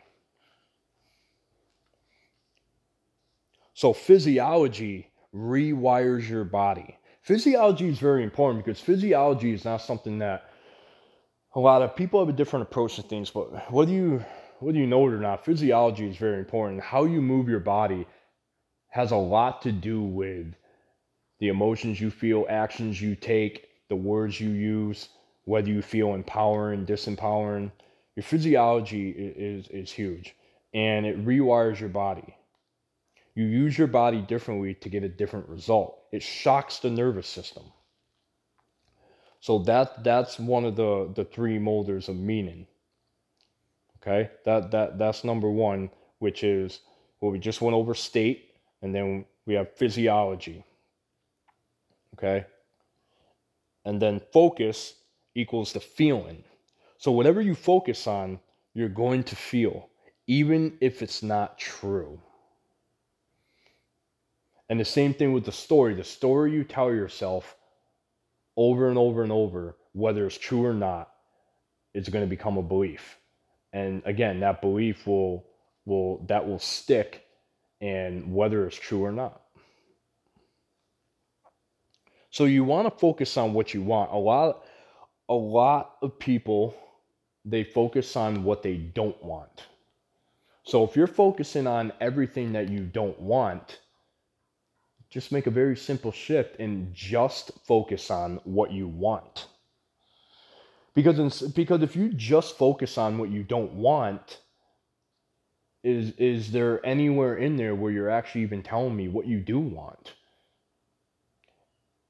So, 3.74 3.94
physiology 3.94 5.12
rewires 5.34 6.27
your 6.27 6.44
body. 6.44 6.98
Physiology 7.22 7.88
is 7.88 8.00
very 8.00 8.25
important 8.25 8.65
because 8.65 8.82
physiology 8.82 9.53
is 9.53 9.63
not 9.63 9.77
something 9.77 10.20
that 10.20 10.50
a 11.55 11.60
lot 11.62 11.84
of 11.84 11.96
people 11.96 12.20
have 12.20 12.27
a 12.27 12.38
different 12.38 12.63
approach 12.63 12.98
to 12.98 13.01
things, 13.01 13.29
but 13.29 13.72
whether 13.72 13.94
you 13.94 14.25
whether 14.60 14.77
you 14.77 14.88
know 14.88 15.08
it 15.08 15.13
or 15.13 15.22
not, 15.22 15.46
physiology 15.46 16.10
is 16.10 16.17
very 16.17 16.39
important. 16.39 16.82
How 16.82 17.05
you 17.05 17.22
move 17.22 17.48
your 17.48 17.62
body 17.62 18.05
has 18.89 19.12
a 19.12 19.15
lot 19.15 19.62
to 19.62 19.72
do 19.72 20.03
with 20.03 20.53
the 21.39 21.50
emotions 21.50 22.00
you 22.00 22.10
feel, 22.10 22.46
actions 22.50 23.01
you 23.01 23.15
take, 23.15 23.70
the 23.89 23.96
words 23.96 24.39
you 24.39 24.50
use, 24.50 25.10
whether 25.46 25.70
you 25.70 25.82
feel 25.82 26.13
empowering, 26.13 26.86
disempowering. 26.86 27.72
Your 28.15 28.24
physiology 28.24 29.10
is, 29.10 29.68
is, 29.68 29.92
huge 29.92 30.36
and 30.75 31.06
it 31.06 31.25
rewires 31.25 31.80
your 31.80 31.89
body. 31.89 32.36
You 33.34 33.46
use 33.46 33.77
your 33.77 33.88
body 33.88 34.22
differently 34.22 34.74
to 34.75 34.89
get 34.89 35.04
a 35.04 35.10
different 35.10 35.48
result. 35.50 36.04
It 36.12 36.22
shocks 36.22 36.80
the 36.80 36.89
nervous 36.89 37.27
system. 37.27 37.63
So 39.39 39.60
that 39.60 40.04
that's 40.04 40.39
one 40.39 40.65
of 40.65 40.75
the 40.75 41.12
the 41.15 41.25
three 41.25 41.60
molders 41.60 42.10
of 42.10 42.18
meaning. 42.18 42.68
Okay, 43.98 44.30
that 44.44 44.72
that 44.72 44.98
that's 44.98 45.24
number 45.24 45.50
one, 45.50 45.89
which 46.20 46.44
is 46.44 46.80
what 47.20 47.32
we 47.32 47.39
just 47.39 47.62
went 47.62 47.75
over 47.75 47.94
state, 47.94 48.51
and 48.82 48.94
then 48.94 49.25
we 49.46 49.54
have 49.54 49.75
physiology. 49.75 50.65
Okay, 52.15 52.45
and 53.86 54.01
then 54.01 54.22
focus 54.31 54.95
equals 55.36 55.74
the 55.74 55.81
feeling. 55.81 56.43
So 56.98 57.12
whatever 57.12 57.41
you 57.41 57.55
focus 57.55 58.07
on, 58.07 58.39
you're 58.74 58.89
going 58.89 59.24
to 59.25 59.36
feel, 59.36 59.89
even 60.27 60.77
if 60.81 61.01
it's 61.01 61.22
not 61.22 61.60
true. 61.60 62.19
And 64.69 64.79
the 64.79 64.86
same 64.86 65.13
thing 65.13 65.34
with 65.34 65.45
the 65.45 65.51
story. 65.51 65.93
The 65.93 66.03
story 66.03 66.53
you 66.53 66.63
tell 66.63 66.91
yourself 66.93 67.55
over 68.57 68.89
and 68.89 68.98
over 68.98 69.24
and 69.24 69.31
over, 69.31 69.77
whether 69.93 70.25
it's 70.25 70.38
true 70.38 70.65
or 70.65 70.74
not, 70.74 71.12
it's 71.93 72.10
going 72.10 72.25
to 72.25 72.29
become 72.29 72.57
a 72.57 72.63
belief. 72.63 73.17
And 73.74 74.01
again, 74.05 74.39
that 74.39 74.62
belief 74.62 75.05
will 75.05 75.45
will 75.86 76.25
that 76.27 76.48
will 76.48 76.60
stick 76.60 77.24
and 77.81 78.34
whether 78.34 78.65
it's 78.65 78.77
true 78.77 79.03
or 79.03 79.12
not. 79.12 79.41
So 82.36 82.44
you 82.44 82.65
want 82.65 82.86
to 82.86 83.00
focus 83.00 83.38
on 83.38 83.54
what 83.54 83.74
you 83.74 83.82
want. 83.82 84.12
A 84.12 84.18
lot 84.18 84.65
a 85.30 85.34
lot 85.34 85.96
of 86.01 86.20
people 86.20 86.75
they 87.46 87.63
focus 87.63 88.18
on 88.18 88.44
what 88.44 88.62
they 88.62 88.75
don't 88.75 89.24
want. 89.24 89.63
So 90.63 90.84
if 90.84 90.98
you're 90.98 91.08
focusing 91.08 91.65
on 91.65 91.94
everything 92.01 92.51
that 92.51 92.68
you 92.68 92.82
don't 92.82 93.18
want, 93.22 93.80
just 95.10 95.32
make 95.32 95.48
a 95.48 95.50
very 95.50 95.77
simple 95.77 96.12
shift 96.12 96.60
and 96.60 96.94
just 96.94 97.51
focus 97.65 98.12
on 98.12 98.42
what 98.44 98.70
you 98.70 98.89
want. 98.89 99.48
Because, 100.94 101.20
in, 101.20 101.51
because 101.51 101.84
if 101.84 101.96
you 101.96 102.10
just 102.10 102.58
focus 102.58 102.98
on 102.98 103.18
what 103.18 103.30
you 103.30 103.44
don't 103.44 103.72
want, 103.75 104.42
is, 105.86 106.12
is 106.18 106.51
there 106.51 106.86
anywhere 106.86 107.38
in 107.38 107.56
there 107.56 107.75
where 107.75 107.94
you're 107.94 108.10
actually 108.10 108.42
even 108.42 108.62
telling 108.62 108.94
me 108.94 109.08
what 109.08 109.25
you 109.25 109.39
do 109.39 109.58
want? 109.58 110.15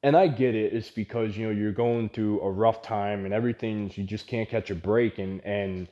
And 0.05 0.15
I 0.15 0.27
get 0.27 0.53
it. 0.53 0.71
It's 0.71 0.91
because 0.91 1.35
you 1.35 1.47
know 1.47 1.51
you're 1.51 1.71
going 1.71 2.09
through 2.09 2.39
a 2.41 2.51
rough 2.51 2.83
time 2.83 3.25
and 3.25 3.33
everything. 3.33 3.91
You 3.95 4.03
just 4.03 4.27
can't 4.27 4.47
catch 4.47 4.69
a 4.69 4.75
break, 4.75 5.17
and 5.17 5.43
and 5.43 5.88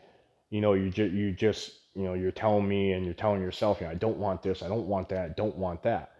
you 0.51 0.61
know 0.61 0.73
you 0.73 0.91
just 0.91 1.13
you 1.13 1.31
just 1.31 1.71
you 1.95 2.03
know 2.03 2.13
you're 2.13 2.31
telling 2.31 2.67
me 2.67 2.91
and 2.91 3.05
you're 3.05 3.15
telling 3.15 3.41
yourself, 3.41 3.81
you 3.81 3.87
know, 3.87 3.91
I 3.91 3.95
don't 3.95 4.17
want 4.17 4.43
this, 4.43 4.61
I 4.61 4.67
don't 4.67 4.85
want 4.85 5.09
that, 5.09 5.25
I 5.25 5.29
don't 5.29 5.57
want 5.57 5.81
that. 5.83 6.11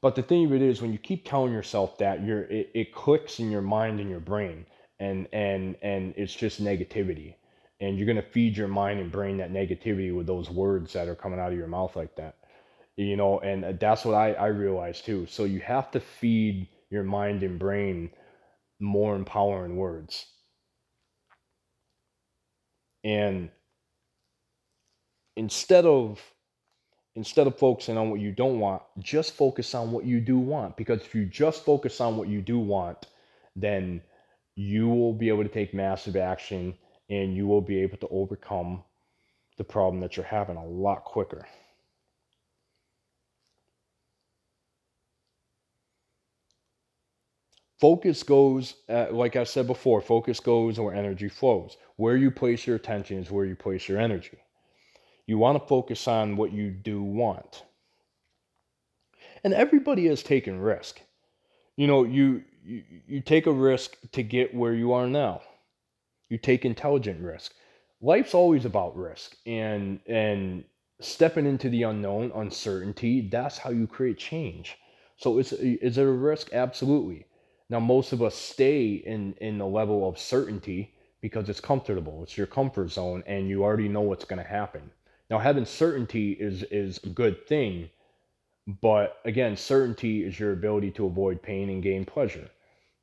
But 0.00 0.14
the 0.14 0.22
thing 0.22 0.46
of 0.46 0.54
it 0.54 0.62
is, 0.62 0.80
when 0.80 0.90
you 0.90 0.98
keep 0.98 1.28
telling 1.28 1.52
yourself 1.52 1.98
that, 1.98 2.24
you're 2.24 2.44
it, 2.44 2.70
it 2.74 2.94
clicks 2.94 3.40
in 3.40 3.50
your 3.50 3.62
mind 3.62 4.00
and 4.00 4.08
your 4.08 4.20
brain, 4.20 4.64
and 4.98 5.28
and 5.34 5.76
and 5.82 6.14
it's 6.16 6.34
just 6.34 6.64
negativity, 6.64 7.34
and 7.78 7.98
you're 7.98 8.06
gonna 8.06 8.22
feed 8.22 8.56
your 8.56 8.68
mind 8.68 9.00
and 9.00 9.12
brain 9.12 9.36
that 9.36 9.52
negativity 9.52 10.16
with 10.16 10.26
those 10.26 10.48
words 10.48 10.94
that 10.94 11.08
are 11.08 11.14
coming 11.14 11.38
out 11.40 11.52
of 11.52 11.58
your 11.58 11.68
mouth 11.68 11.94
like 11.94 12.16
that, 12.16 12.36
you 12.96 13.16
know. 13.18 13.38
And 13.40 13.66
uh, 13.66 13.72
that's 13.78 14.06
what 14.06 14.14
I 14.14 14.32
I 14.32 14.46
realized 14.46 15.04
too. 15.04 15.26
So 15.26 15.44
you 15.44 15.60
have 15.60 15.90
to 15.90 16.00
feed 16.00 16.68
your 16.90 17.04
mind 17.04 17.42
and 17.42 17.58
brain 17.58 18.10
more 18.80 19.16
empowering 19.16 19.76
words, 19.76 20.26
and 23.04 23.50
instead 25.36 25.84
of 25.86 26.20
instead 27.16 27.46
of 27.48 27.58
focusing 27.58 27.98
on 27.98 28.10
what 28.10 28.20
you 28.20 28.32
don't 28.32 28.60
want, 28.60 28.82
just 29.00 29.34
focus 29.34 29.74
on 29.74 29.90
what 29.90 30.04
you 30.04 30.20
do 30.20 30.38
want. 30.38 30.76
Because 30.76 31.00
if 31.00 31.14
you 31.14 31.26
just 31.26 31.64
focus 31.64 32.00
on 32.00 32.16
what 32.16 32.28
you 32.28 32.40
do 32.40 32.58
want, 32.60 33.06
then 33.56 34.00
you 34.54 34.88
will 34.88 35.12
be 35.12 35.28
able 35.28 35.42
to 35.42 35.48
take 35.48 35.74
massive 35.74 36.16
action 36.16 36.74
and 37.10 37.34
you 37.34 37.46
will 37.46 37.60
be 37.60 37.80
able 37.80 37.96
to 37.98 38.08
overcome 38.08 38.84
the 39.58 39.64
problem 39.64 40.00
that 40.00 40.16
you're 40.16 40.26
having 40.26 40.56
a 40.56 40.66
lot 40.66 41.04
quicker. 41.04 41.46
Focus 47.80 48.22
goes, 48.22 48.74
uh, 48.88 49.06
like 49.12 49.36
I 49.36 49.44
said 49.44 49.66
before, 49.66 50.00
focus 50.00 50.40
goes 50.40 50.80
where 50.80 50.94
energy 50.94 51.28
flows. 51.28 51.76
Where 51.96 52.16
you 52.16 52.30
place 52.30 52.66
your 52.66 52.76
attention 52.76 53.18
is 53.18 53.30
where 53.30 53.44
you 53.46 53.56
place 53.56 53.88
your 53.88 53.98
energy. 54.00 54.38
You 55.26 55.38
want 55.38 55.60
to 55.62 55.68
focus 55.68 56.08
on 56.08 56.36
what 56.36 56.52
you 56.52 56.70
do 56.70 57.02
want. 57.02 57.64
And 59.44 59.54
everybody 59.54 60.06
has 60.08 60.22
taken 60.22 60.60
risk. 60.60 61.00
You 61.76 61.86
know, 61.86 62.04
you, 62.04 62.44
you, 62.64 62.84
you 63.06 63.20
take 63.20 63.46
a 63.46 63.52
risk 63.52 63.96
to 64.12 64.22
get 64.22 64.54
where 64.54 64.74
you 64.74 64.92
are 64.92 65.06
now. 65.06 65.42
You 66.30 66.38
take 66.38 66.64
intelligent 66.64 67.22
risk. 67.22 67.52
life's 68.00 68.34
always 68.34 68.64
about 68.64 68.96
risk 68.96 69.36
and 69.46 70.00
and 70.06 70.64
stepping 71.00 71.46
into 71.46 71.68
the 71.70 71.84
unknown, 71.84 72.32
uncertainty, 72.34 73.28
that's 73.30 73.58
how 73.58 73.70
you 73.70 73.86
create 73.86 74.18
change. 74.18 74.78
So 75.16 75.38
is 75.38 75.52
is 75.52 75.98
it 75.98 76.02
a 76.02 76.10
risk? 76.12 76.52
Absolutely. 76.52 77.26
Now 77.70 77.80
most 77.80 78.12
of 78.12 78.22
us 78.22 78.34
stay 78.34 78.94
in 78.94 79.34
in 79.40 79.58
the 79.58 79.66
level 79.66 80.08
of 80.08 80.18
certainty 80.18 80.94
because 81.20 81.48
it's 81.48 81.60
comfortable. 81.60 82.22
It's 82.22 82.36
your 82.38 82.46
comfort 82.46 82.90
zone 82.90 83.22
and 83.26 83.48
you 83.48 83.62
already 83.62 83.88
know 83.88 84.00
what's 84.02 84.24
going 84.24 84.42
to 84.42 84.48
happen. 84.48 84.90
Now 85.30 85.38
having 85.38 85.66
certainty 85.66 86.32
is 86.32 86.62
is 86.64 86.98
a 87.04 87.08
good 87.08 87.46
thing, 87.46 87.90
but 88.80 89.18
again, 89.24 89.56
certainty 89.56 90.24
is 90.24 90.38
your 90.38 90.52
ability 90.52 90.92
to 90.92 91.06
avoid 91.06 91.42
pain 91.42 91.68
and 91.68 91.82
gain 91.82 92.04
pleasure. 92.04 92.48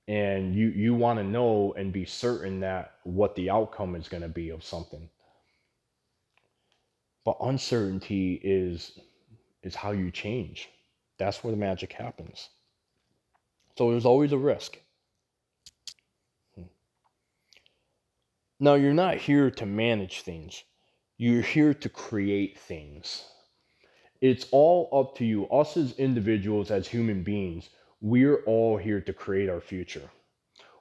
And 0.07 0.55
you 0.55 0.69
you 0.69 0.95
want 0.95 1.19
to 1.19 1.23
know 1.23 1.73
and 1.73 1.93
be 1.93 2.05
certain 2.05 2.59
that 2.61 2.95
what 3.03 3.35
the 3.35 3.49
outcome 3.49 3.95
is 3.95 4.07
going 4.07 4.23
to 4.23 4.29
be 4.29 4.49
of 4.49 4.63
something. 4.63 5.09
But 7.23 7.37
uncertainty 7.41 8.39
is 8.43 8.99
is 9.63 9.75
how 9.75 9.91
you 9.91 10.11
change. 10.11 10.69
That's 11.17 11.43
where 11.43 11.51
the 11.51 11.57
magic 11.57 11.93
happens. 11.93 12.49
So 13.77 13.91
there's 13.91 14.05
always 14.05 14.31
a 14.31 14.37
risk. 14.37 14.77
Hmm. 16.55 16.63
Now, 18.59 18.75
you're 18.75 18.93
not 18.93 19.17
here 19.17 19.51
to 19.51 19.65
manage 19.65 20.21
things, 20.21 20.63
you're 21.17 21.41
here 21.41 21.73
to 21.73 21.89
create 21.89 22.57
things. 22.57 23.23
It's 24.21 24.47
all 24.51 24.89
up 24.93 25.17
to 25.17 25.25
you. 25.25 25.47
Us 25.49 25.77
as 25.77 25.93
individuals, 25.99 26.71
as 26.71 26.87
human 26.87 27.23
beings, 27.23 27.69
we're 28.01 28.43
all 28.45 28.77
here 28.77 29.01
to 29.01 29.13
create 29.13 29.49
our 29.49 29.61
future. 29.61 30.09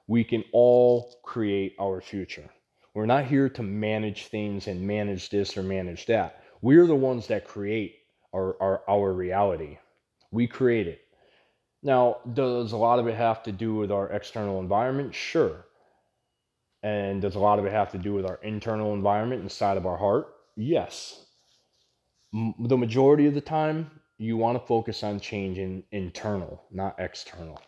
We 0.07 0.23
can 0.23 0.43
all 0.51 1.19
create 1.23 1.75
our 1.79 2.01
future. 2.01 2.49
We're 2.93 3.05
not 3.05 3.25
here 3.25 3.49
to 3.49 3.63
manage 3.63 4.27
things 4.27 4.67
and 4.67 4.81
manage 4.81 5.29
this 5.29 5.57
or 5.57 5.63
manage 5.63 6.05
that. 6.05 6.43
We're 6.61 6.87
the 6.87 6.95
ones 6.95 7.27
that 7.27 7.45
create 7.45 7.95
our, 8.33 8.55
our, 8.61 8.81
our 8.89 9.13
reality. 9.13 9.77
We 10.31 10.47
create 10.47 10.87
it. 10.87 11.01
Now, 11.85 12.17
does 12.33 12.71
a 12.71 12.77
lot 12.77 12.97
of 12.97 13.05
it 13.05 13.13
have 13.13 13.43
to 13.43 13.51
do 13.51 13.75
with 13.75 13.91
our 13.91 14.09
external 14.09 14.59
environment? 14.59 15.13
Sure. 15.13 15.67
And 16.81 17.21
does 17.21 17.35
a 17.35 17.39
lot 17.39 17.59
of 17.59 17.65
it 17.67 17.71
have 17.71 17.91
to 17.91 17.99
do 17.99 18.11
with 18.11 18.25
our 18.25 18.39
internal 18.41 18.95
environment 18.95 19.43
inside 19.43 19.77
of 19.77 19.85
our 19.85 19.95
heart? 19.95 20.33
Yes. 20.55 21.27
M- 22.33 22.55
the 22.57 22.75
majority 22.75 23.27
of 23.27 23.35
the 23.35 23.41
time, 23.41 23.91
you 24.17 24.35
want 24.35 24.59
to 24.59 24.65
focus 24.65 25.03
on 25.03 25.19
changing 25.19 25.83
internal, 25.91 26.63
not 26.71 26.95
external. 26.97 27.61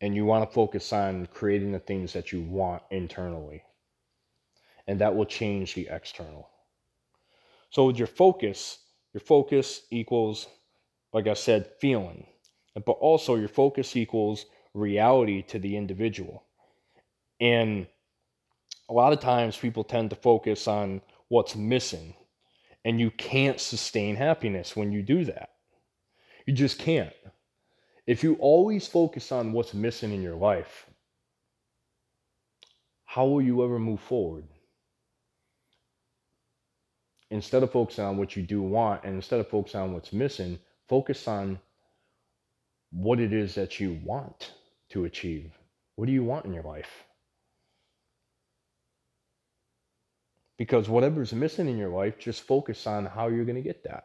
And 0.00 0.16
you 0.16 0.24
want 0.24 0.50
to 0.50 0.52
focus 0.52 0.92
on 0.92 1.26
creating 1.26 1.70
the 1.70 1.78
things 1.78 2.12
that 2.12 2.32
you 2.32 2.42
want 2.42 2.82
internally. 2.90 3.62
And 4.88 5.00
that 5.00 5.14
will 5.14 5.26
change 5.26 5.74
the 5.76 5.86
external. 5.92 6.50
So, 7.70 7.86
with 7.86 7.98
your 7.98 8.08
focus, 8.08 8.80
your 9.12 9.20
focus 9.20 9.82
equals, 9.92 10.48
like 11.12 11.26
I 11.26 11.34
said, 11.34 11.70
feeling. 11.80 12.26
But 12.74 12.92
also, 12.92 13.34
your 13.34 13.48
focus 13.48 13.96
equals 13.96 14.46
reality 14.74 15.42
to 15.42 15.58
the 15.58 15.76
individual. 15.76 16.44
And 17.40 17.86
a 18.88 18.92
lot 18.92 19.12
of 19.12 19.20
times 19.20 19.56
people 19.56 19.84
tend 19.84 20.10
to 20.10 20.16
focus 20.16 20.68
on 20.68 21.00
what's 21.28 21.56
missing. 21.56 22.14
And 22.84 23.00
you 23.00 23.10
can't 23.10 23.60
sustain 23.60 24.16
happiness 24.16 24.76
when 24.76 24.92
you 24.92 25.02
do 25.02 25.24
that. 25.26 25.50
You 26.46 26.54
just 26.54 26.78
can't. 26.78 27.12
If 28.06 28.22
you 28.24 28.36
always 28.40 28.86
focus 28.86 29.30
on 29.30 29.52
what's 29.52 29.74
missing 29.74 30.12
in 30.12 30.22
your 30.22 30.36
life, 30.36 30.86
how 33.04 33.26
will 33.26 33.42
you 33.42 33.64
ever 33.64 33.78
move 33.78 34.00
forward? 34.00 34.44
Instead 37.30 37.62
of 37.62 37.70
focusing 37.70 38.04
on 38.04 38.16
what 38.16 38.36
you 38.36 38.42
do 38.42 38.62
want 38.62 39.04
and 39.04 39.14
instead 39.14 39.40
of 39.40 39.48
focusing 39.48 39.80
on 39.80 39.92
what's 39.92 40.12
missing, 40.12 40.58
focus 40.90 41.28
on 41.28 41.60
what 42.90 43.20
it 43.20 43.32
is 43.32 43.54
that 43.54 43.78
you 43.78 43.98
want 44.04 44.52
to 44.90 45.04
achieve? 45.04 45.52
What 45.94 46.06
do 46.06 46.12
you 46.12 46.24
want 46.24 46.46
in 46.46 46.52
your 46.52 46.64
life? 46.64 46.90
Because 50.58 50.88
whatever's 50.88 51.32
missing 51.32 51.68
in 51.68 51.78
your 51.78 51.88
life, 51.90 52.18
just 52.18 52.42
focus 52.42 52.86
on 52.86 53.06
how 53.06 53.28
you're 53.28 53.44
going 53.44 53.62
to 53.62 53.62
get 53.62 53.84
that. 53.84 54.04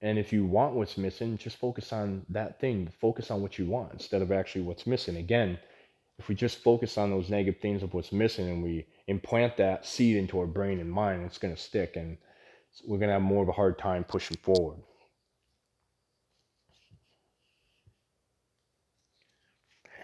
And 0.00 0.18
if 0.18 0.32
you 0.32 0.46
want 0.46 0.74
what's 0.74 0.96
missing, 0.96 1.36
just 1.36 1.58
focus 1.58 1.92
on 1.92 2.24
that 2.30 2.58
thing. 2.58 2.90
Focus 3.00 3.30
on 3.30 3.42
what 3.42 3.58
you 3.58 3.66
want 3.66 3.92
instead 3.92 4.22
of 4.22 4.32
actually 4.32 4.62
what's 4.62 4.86
missing. 4.86 5.16
Again, 5.16 5.58
if 6.18 6.28
we 6.28 6.34
just 6.34 6.62
focus 6.62 6.96
on 6.96 7.10
those 7.10 7.28
negative 7.28 7.60
things 7.60 7.82
of 7.82 7.92
what's 7.92 8.12
missing 8.12 8.48
and 8.48 8.62
we 8.62 8.86
implant 9.08 9.58
that 9.58 9.86
seed 9.86 10.16
into 10.16 10.40
our 10.40 10.46
brain 10.46 10.80
and 10.80 10.90
mind, 10.90 11.24
it's 11.26 11.38
going 11.38 11.54
to 11.54 11.60
stick 11.60 11.96
and 11.96 12.16
we're 12.86 12.98
going 12.98 13.08
to 13.08 13.14
have 13.14 13.22
more 13.22 13.42
of 13.42 13.48
a 13.50 13.52
hard 13.52 13.78
time 13.78 14.04
pushing 14.04 14.38
forward. 14.38 14.78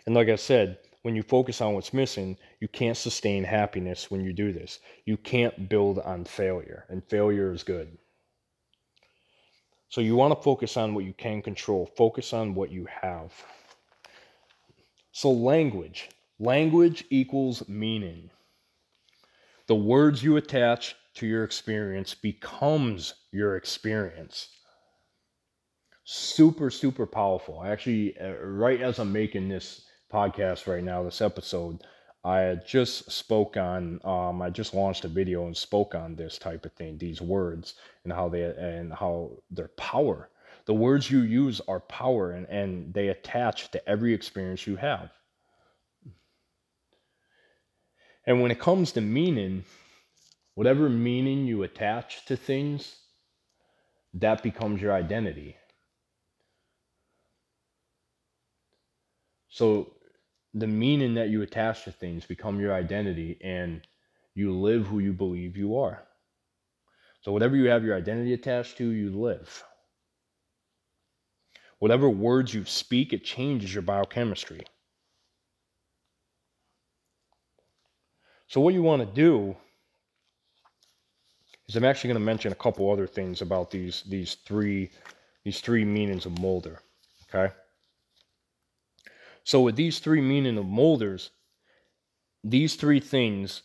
And 0.07 0.15
like 0.15 0.29
I 0.29 0.37
said, 0.37 0.79
when 1.03 1.17
you 1.17 1.23
focus 1.23 1.61
on 1.61 1.75
what's 1.75 1.93
missing, 1.93 2.37
you 2.61 2.69
can't 2.69 2.97
sustain 2.97 3.45
happiness 3.45 4.11
when 4.11 4.23
you 4.25 4.33
do 4.33 4.53
this. 4.53 4.81
You 5.05 5.17
can't 5.17 5.69
build 5.69 5.99
on 5.99 6.25
failure, 6.25 6.87
and 6.89 7.05
failure 7.05 7.53
is 7.53 7.63
good. 7.63 7.99
So 9.89 10.01
you 10.01 10.17
want 10.17 10.35
to 10.37 10.43
focus 10.43 10.77
on 10.77 10.95
what 10.95 11.05
you 11.05 11.13
can 11.13 11.43
control, 11.43 11.87
focus 11.97 12.33
on 12.33 12.55
what 12.55 12.71
you 12.71 12.87
have. 13.03 13.33
So, 15.13 15.31
language. 15.31 16.09
Language 16.39 17.05
equals 17.11 17.69
meaning. 17.69 18.31
The 19.67 19.75
words 19.75 20.23
you 20.23 20.37
attach 20.37 20.97
to 21.15 21.27
your 21.27 21.45
experience 21.45 22.15
becomes 22.15 23.15
your 23.33 23.57
experience 23.57 24.49
super 26.05 26.69
super 26.69 27.07
powerful 27.07 27.61
I 27.61 27.71
actually 27.71 28.19
uh, 28.19 28.33
right 28.43 28.81
as 28.81 28.99
i'm 28.99 29.13
making 29.13 29.49
this 29.49 29.87
podcast 30.13 30.67
right 30.67 30.85
now, 30.85 31.03
this 31.03 31.21
episode, 31.21 31.83
I 32.25 32.57
just 32.67 33.11
spoke 33.11 33.57
on, 33.57 34.01
um, 34.05 34.43
I 34.43 34.51
just 34.51 34.75
launched 34.75 35.05
a 35.05 35.09
video 35.09 35.47
and 35.47 35.57
spoke 35.57 35.95
on 35.95 36.15
this 36.15 36.39
type 36.39 36.65
of 36.65 36.73
thing, 36.75 36.99
these 36.99 37.21
words 37.21 37.75
and 38.05 38.13
how 38.13 38.29
they, 38.29 38.43
and 38.43 38.93
how 38.93 39.33
their 39.51 39.69
power. 39.69 40.29
The 40.67 40.75
words 40.75 41.11
you 41.11 41.21
use 41.21 41.61
are 41.67 41.81
power 41.81 42.33
and, 42.33 42.47
and 42.49 42.95
they 42.95 43.09
attach 43.09 43.71
to 43.73 43.89
every 43.89 44.15
experience 44.15 44.67
you 44.67 44.77
have. 44.77 45.11
And 48.25 48.41
when 48.41 48.53
it 48.53 48.61
comes 48.61 48.93
to 48.93 49.01
meaning, 49.01 49.65
whatever 50.55 50.89
meaning 50.89 51.47
you 51.47 51.65
attach 51.65 52.25
to 52.27 52.37
things, 52.37 52.97
that 54.15 54.45
becomes 54.45 54.81
your 54.81 54.93
identity. 54.93 55.57
So 59.49 59.93
the 60.55 60.67
meaning 60.67 61.15
that 61.15 61.31
you 61.31 61.43
attach 61.43 61.85
to 61.85 61.93
things 61.93 62.27
become 62.27 62.61
your 62.61 62.75
identity 62.75 63.39
and 63.43 63.87
you 64.35 64.53
live 64.53 64.87
who 64.87 64.99
you 64.99 65.13
believe 65.13 65.57
you 65.57 65.79
are. 65.79 66.03
So 67.23 67.33
whatever 67.33 67.57
you 67.57 67.69
have 67.69 67.85
your 67.85 67.97
identity 67.97 68.33
attached 68.35 68.77
to, 68.79 68.89
you 68.89 69.11
live. 69.11 69.65
Whatever 71.79 72.09
words 72.09 72.53
you 72.55 72.65
speak, 72.65 73.13
it 73.13 73.25
changes 73.25 73.73
your 73.75 73.83
biochemistry. 73.83 74.63
So 78.49 78.61
what 78.61 78.75
you 78.75 78.83
want 78.83 79.01
to 79.01 79.15
do 79.15 79.57
is 81.69 81.77
I'm 81.77 81.85
actually 81.85 82.09
going 82.09 82.21
to 82.21 82.27
mention 82.27 82.53
a 82.53 82.57
couple 82.57 82.91
other 82.91 83.07
things 83.07 83.41
about 83.41 83.71
these 83.71 84.03
these 84.09 84.35
three 84.35 84.91
these 85.45 85.61
three 85.61 85.85
meanings 85.85 86.27
of 86.27 86.39
molder, 86.39 86.81
Okay. 87.35 87.53
So 89.45 89.61
with 89.61 89.77
these 89.77 89.99
three 89.99 90.21
meaning 90.21 90.59
of 90.59 90.67
molders, 90.67 91.31
these 92.45 92.77
three 92.77 93.01
things, 93.01 93.63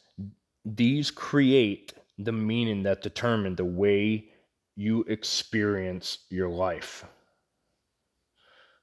these 0.65 1.11
create 1.11 1.93
the 2.17 2.31
meaning 2.31 2.83
that 2.83 3.01
determine 3.01 3.55
the 3.55 3.65
way 3.65 4.29
you 4.75 5.03
experience 5.03 6.19
your 6.29 6.49
life. 6.49 7.05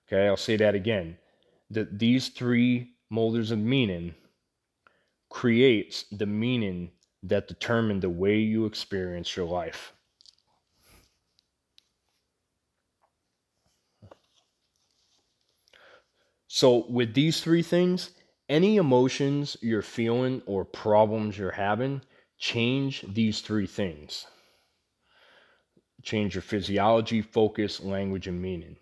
Okay, 0.06 0.26
I'll 0.26 0.36
say 0.36 0.56
that 0.56 0.74
again. 0.74 1.16
That 1.70 1.98
these 1.98 2.28
three 2.28 2.94
molders 3.10 3.50
of 3.50 3.58
meaning 3.58 4.14
creates 5.30 6.04
the 6.12 6.26
meaning 6.26 6.92
that 7.22 7.48
determine 7.48 8.00
the 8.00 8.10
way 8.10 8.38
you 8.38 8.66
experience 8.66 9.36
your 9.36 9.46
life. 9.46 9.93
So, 16.56 16.86
with 16.88 17.14
these 17.14 17.40
three 17.40 17.64
things, 17.64 18.12
any 18.48 18.76
emotions 18.76 19.56
you're 19.60 19.82
feeling 19.82 20.40
or 20.46 20.64
problems 20.64 21.36
you're 21.36 21.50
having, 21.50 22.02
change 22.38 23.04
these 23.08 23.40
three 23.40 23.66
things. 23.66 24.24
Change 26.04 26.36
your 26.36 26.42
physiology, 26.42 27.22
focus, 27.22 27.80
language, 27.80 28.28
and 28.28 28.40
meaning. 28.40 28.76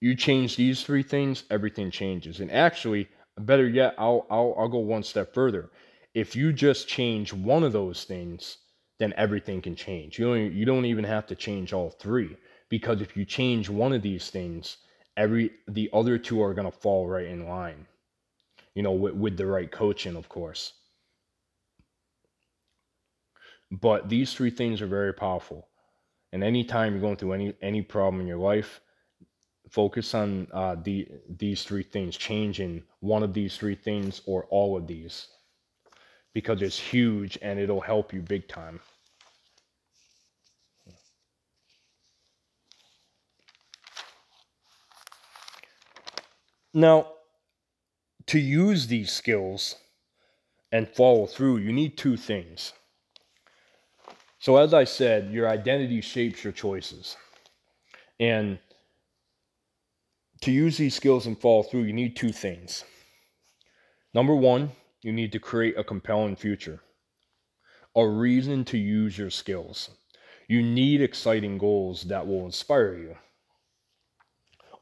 You 0.00 0.14
change 0.14 0.54
these 0.54 0.84
three 0.84 1.02
things, 1.02 1.42
everything 1.50 1.90
changes. 1.90 2.38
And 2.38 2.52
actually, 2.52 3.08
better 3.36 3.68
yet, 3.68 3.96
I'll, 3.98 4.24
I'll, 4.30 4.54
I'll 4.56 4.68
go 4.68 4.78
one 4.78 5.02
step 5.02 5.34
further. 5.34 5.72
if 6.14 6.36
you 6.36 6.52
just 6.52 6.86
change 6.86 7.32
one 7.32 7.64
of 7.64 7.72
those 7.72 8.04
things, 8.04 8.58
then 9.00 9.12
everything 9.16 9.60
can 9.60 9.74
change. 9.74 10.20
You 10.20 10.26
don't, 10.26 10.52
you 10.52 10.64
don't 10.64 10.84
even 10.84 11.02
have 11.02 11.26
to 11.26 11.34
change 11.34 11.72
all 11.72 11.90
three 11.90 12.36
because 12.68 13.00
if 13.00 13.16
you 13.16 13.24
change 13.24 13.68
one 13.68 13.92
of 13.92 14.02
these 14.02 14.30
things, 14.30 14.76
every 15.16 15.52
the 15.68 15.90
other 15.92 16.18
two 16.18 16.42
are 16.42 16.54
going 16.54 16.70
to 16.70 16.78
fall 16.78 17.06
right 17.06 17.26
in 17.26 17.48
line. 17.48 17.86
You 18.74 18.82
know, 18.82 18.92
with, 18.92 19.14
with 19.14 19.36
the 19.36 19.46
right 19.46 19.70
coaching, 19.70 20.16
of 20.16 20.28
course. 20.28 20.72
But 23.70 24.08
these 24.08 24.32
three 24.32 24.50
things 24.50 24.82
are 24.82 24.86
very 24.86 25.12
powerful. 25.12 25.68
And 26.32 26.42
anytime 26.42 26.92
you're 26.92 27.00
going 27.00 27.16
through 27.16 27.32
any 27.32 27.54
any 27.62 27.82
problem 27.82 28.20
in 28.20 28.26
your 28.26 28.38
life, 28.38 28.80
focus 29.70 30.14
on 30.14 30.48
uh, 30.52 30.76
the 30.82 31.08
these 31.28 31.62
three 31.62 31.84
things, 31.84 32.16
changing 32.16 32.82
one 33.00 33.22
of 33.22 33.32
these 33.32 33.56
three 33.56 33.76
things 33.76 34.20
or 34.26 34.46
all 34.46 34.76
of 34.76 34.86
these, 34.86 35.28
because 36.32 36.62
it's 36.62 36.78
huge 36.78 37.38
and 37.42 37.58
it'll 37.60 37.80
help 37.80 38.12
you 38.12 38.20
big 38.20 38.48
time. 38.48 38.80
Now, 46.74 47.06
to 48.26 48.38
use 48.38 48.88
these 48.88 49.12
skills 49.12 49.76
and 50.72 50.88
follow 50.88 51.26
through, 51.26 51.58
you 51.58 51.72
need 51.72 51.96
two 51.96 52.16
things. 52.16 52.72
So, 54.40 54.56
as 54.56 54.74
I 54.74 54.82
said, 54.82 55.30
your 55.30 55.48
identity 55.48 56.00
shapes 56.00 56.42
your 56.42 56.52
choices. 56.52 57.16
And 58.18 58.58
to 60.42 60.50
use 60.50 60.76
these 60.76 60.96
skills 60.96 61.26
and 61.26 61.40
follow 61.40 61.62
through, 61.62 61.84
you 61.84 61.92
need 61.92 62.16
two 62.16 62.32
things. 62.32 62.84
Number 64.12 64.34
one, 64.34 64.72
you 65.00 65.12
need 65.12 65.32
to 65.32 65.38
create 65.38 65.78
a 65.78 65.84
compelling 65.84 66.34
future, 66.34 66.80
a 67.94 68.06
reason 68.06 68.64
to 68.66 68.78
use 68.78 69.16
your 69.16 69.30
skills. 69.30 69.90
You 70.48 70.60
need 70.60 71.00
exciting 71.00 71.56
goals 71.56 72.02
that 72.04 72.26
will 72.26 72.44
inspire 72.44 72.98
you. 72.98 73.16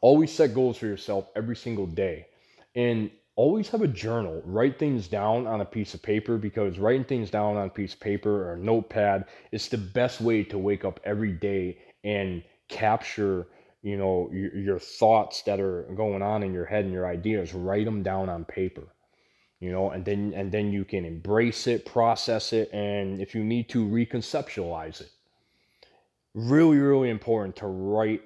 Always 0.03 0.31
set 0.31 0.53
goals 0.53 0.77
for 0.77 0.87
yourself 0.87 1.29
every 1.35 1.57
single 1.57 1.87
day. 1.87 2.27
And 2.75 3.11
always 3.35 3.71
have 3.71 3.81
a 3.81 3.88
journal. 3.88 4.43
Write 4.45 4.79
things 4.79 5.09
down 5.09 5.47
on 5.47 5.62
a 5.62 5.65
piece 5.65 5.95
of 5.95 6.03
paper 6.03 6.37
because 6.37 6.79
writing 6.79 7.05
things 7.05 7.31
down 7.31 7.57
on 7.57 7.67
a 7.67 7.71
piece 7.71 7.95
of 7.95 8.01
paper 8.01 8.45
or 8.45 8.53
a 8.55 8.59
notepad 8.59 9.25
is 9.51 9.69
the 9.69 9.79
best 9.79 10.21
way 10.21 10.45
to 10.45 10.59
wake 10.59 10.85
up 10.85 11.01
every 11.05 11.33
day 11.33 11.79
and 12.05 12.43
capture 12.69 13.47
you 13.83 13.97
know 13.97 14.31
your, 14.33 14.57
your 14.57 14.79
thoughts 14.79 15.43
that 15.43 15.61
are 15.61 15.83
going 15.95 16.23
on 16.23 16.43
in 16.43 16.53
your 16.53 16.65
head 16.65 16.85
and 16.85 16.93
your 16.93 17.07
ideas 17.07 17.53
write 17.53 17.85
them 17.85 18.03
down 18.03 18.29
on 18.29 18.45
paper 18.45 18.87
you 19.61 19.71
know 19.71 19.91
and 19.91 20.05
then 20.05 20.33
and 20.35 20.51
then 20.51 20.73
you 20.73 20.85
can 20.85 21.05
embrace 21.05 21.67
it 21.67 21.85
process 21.85 22.53
it 22.53 22.71
and 22.73 23.21
if 23.21 23.35
you 23.35 23.45
need 23.45 23.69
to 23.69 23.87
reconceptualize 23.87 25.01
it 25.01 25.11
really 26.35 26.79
really 26.79 27.11
important 27.11 27.55
to 27.57 27.67
write 27.67 28.23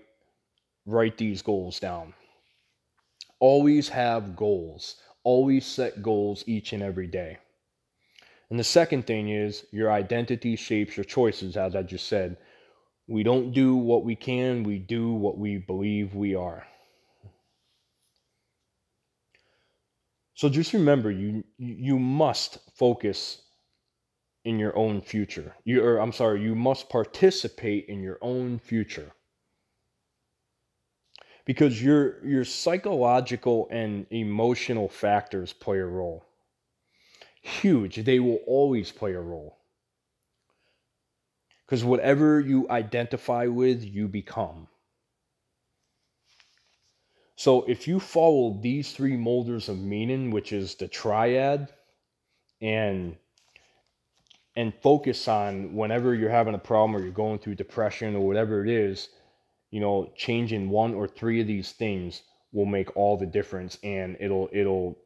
write 0.87 1.19
these 1.19 1.43
goals 1.43 1.79
down 1.81 2.15
always 3.41 3.89
have 3.89 4.37
goals 4.37 4.97
always 5.25 5.67
set 5.67 6.03
goals 6.03 6.45
each 6.47 6.73
and 6.73 6.83
every 6.83 7.07
day 7.07 7.37
and 8.51 8.59
the 8.59 8.65
second 8.65 9.07
thing 9.07 9.29
is 9.29 9.67
your 9.73 9.93
identity 9.93 10.57
shapes 10.57 10.97
your 10.97 11.05
choices 11.05 11.57
as 11.57 11.77
i 11.77 11.83
just 11.83 12.07
said 12.09 12.37
we 13.09 13.23
don't 13.23 13.53
do 13.53 13.77
what 13.77 14.05
we 14.05 14.17
can, 14.17 14.65
we 14.65 14.79
do 14.79 15.13
what 15.13 15.39
we 15.39 15.59
believe 15.59 16.15
we 16.15 16.35
are. 16.35 16.67
So 20.35 20.49
just 20.49 20.73
remember 20.75 21.11
you 21.11 21.45
you 21.57 21.99
must 21.99 22.59
focus 22.77 23.43
in 24.45 24.59
your 24.59 24.77
own 24.77 25.01
future. 25.01 25.55
You 25.65 25.83
or 25.83 25.99
I'm 25.99 26.13
sorry, 26.13 26.43
you 26.43 26.55
must 26.55 26.91
participate 26.91 27.87
in 27.89 28.03
your 28.03 28.19
own 28.21 28.59
future. 28.59 29.13
Because 31.47 31.83
your 31.83 32.27
your 32.27 32.45
psychological 32.45 33.69
and 33.71 34.07
emotional 34.11 34.89
factors 34.89 35.55
play 35.55 35.79
a 35.79 35.87
role. 35.87 36.27
Huge. 37.41 38.05
They 38.05 38.21
will 38.21 38.41
always 38.47 38.93
play 38.93 39.15
a 39.15 39.21
role. 39.21 39.57
Because 41.65 41.85
whatever 41.85 42.41
you 42.41 42.69
identify 42.69 43.47
with, 43.47 43.83
you 43.83 44.09
become. 44.09 44.69
So 47.37 47.63
if 47.69 47.87
you 47.87 48.01
follow 48.01 48.59
these 48.63 48.93
three 48.93 49.17
molders 49.17 49.69
of 49.69 49.79
meaning, 49.79 50.31
which 50.31 50.53
is 50.53 50.75
the 50.75 50.89
triad, 50.89 51.73
and 52.61 53.17
and 54.57 54.73
focus 54.83 55.29
on 55.29 55.75
whenever 55.75 56.15
you're 56.15 56.31
having 56.31 56.55
a 56.55 56.59
problem 56.59 56.97
or 56.97 57.05
you're 57.05 57.13
going 57.13 57.39
through 57.39 57.55
depression 57.55 58.17
or 58.17 58.27
whatever 58.27 58.65
it 58.65 58.71
is, 58.71 59.11
you 59.77 59.83
know, 59.83 60.11
changing 60.17 60.71
one 60.71 60.95
or 60.95 61.07
three 61.07 61.39
of 61.39 61.47
these 61.47 61.73
things 61.73 62.23
will 62.51 62.65
make 62.65 62.97
all 62.97 63.19
the 63.19 63.27
difference 63.27 63.77
and 63.83 64.17
it'll 64.21 64.49
it'll 64.51 64.97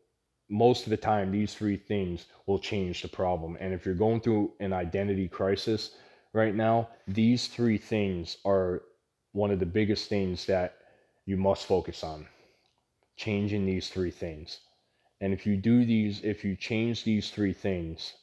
most 0.48 0.85
of 0.85 0.90
the 0.90 0.96
time 0.96 1.33
these 1.33 1.54
three 1.54 1.76
things 1.76 2.26
will 2.46 2.61
change 2.61 3.02
the 3.02 3.09
problem. 3.09 3.56
And 3.59 3.74
if 3.74 3.85
you're 3.85 3.96
going 4.06 4.20
through 4.20 4.52
an 4.61 4.72
identity 4.72 5.26
crisis, 5.26 5.96
right 6.33 6.54
now, 6.54 6.88
these 7.09 7.48
three 7.48 7.78
things 7.78 8.37
are 8.44 8.83
one 9.33 9.50
of 9.50 9.59
the 9.59 9.66
biggest 9.66 10.09
things 10.09 10.46
that 10.46 10.76
you 11.26 11.37
must 11.37 11.66
focus 11.66 12.04
on. 12.04 12.28
Changing 13.16 13.66
these 13.66 13.88
three 13.88 14.12
things. 14.12 14.61
And 15.20 15.33
if 15.33 15.46
you 15.46 15.56
do 15.56 15.85
these, 15.85 16.22
if 16.22 16.44
you 16.44 16.54
change 16.54 17.02
these 17.02 17.30
three 17.30 17.54
things, 17.54 18.14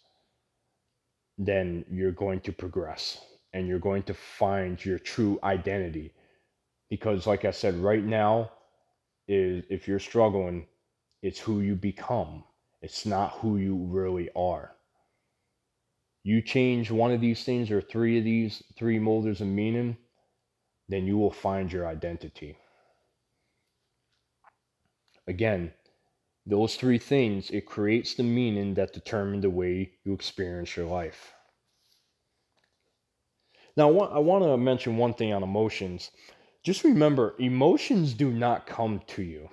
then 1.38 1.84
you're 1.92 2.14
going 2.14 2.40
to 2.40 2.54
progress 2.54 3.20
and 3.52 3.68
you're 3.68 3.80
going 3.90 4.04
to 4.04 4.14
find 4.14 4.84
your 4.86 4.98
true 4.98 5.38
identity. 5.44 6.14
Because, 6.90 7.28
like 7.28 7.46
I 7.46 7.52
said, 7.52 7.76
right 7.76 8.04
now, 8.04 8.52
is 9.28 9.66
if 9.70 9.88
you're 9.88 10.00
struggling, 10.00 10.68
it's 11.22 11.40
who 11.40 11.62
you 11.62 11.76
become. 11.76 12.44
It's 12.82 13.06
not 13.06 13.34
who 13.40 13.58
you 13.58 13.76
really 13.76 14.30
are 14.36 14.78
you 16.28 16.42
change 16.42 16.92
one 16.92 17.14
of 17.14 17.22
these 17.22 17.46
things 17.46 17.72
or 17.72 17.80
three 17.80 18.18
of 18.18 18.26
these 18.26 18.62
three 18.78 19.00
molders 19.00 19.40
of 19.40 19.48
meaning, 19.48 19.96
then 20.90 21.06
you 21.06 21.18
will 21.18 21.32
find 21.32 21.72
your 21.72 21.88
identity. 21.88 22.58
Again, 25.26 25.72
those 26.46 26.76
three 26.76 26.98
things, 26.98 27.50
it 27.50 27.66
creates 27.66 28.14
the 28.14 28.24
meaning 28.24 28.74
that 28.74 28.92
determine 28.92 29.40
the 29.40 29.50
way 29.50 29.92
you 30.04 30.12
experience 30.12 30.76
your 30.76 30.88
life. 30.88 31.32
Now, 33.78 33.98
I 33.98 34.20
want 34.20 34.44
to 34.44 34.58
mention 34.58 34.98
one 34.98 35.14
thing 35.14 35.32
on 35.32 35.44
emotions. 35.44 36.12
Just 36.68 36.84
remember, 36.84 37.34
emotions 37.40 38.14
do 38.14 38.30
not 38.30 38.68
come 38.68 39.02
to 39.08 39.24
you, 39.24 39.48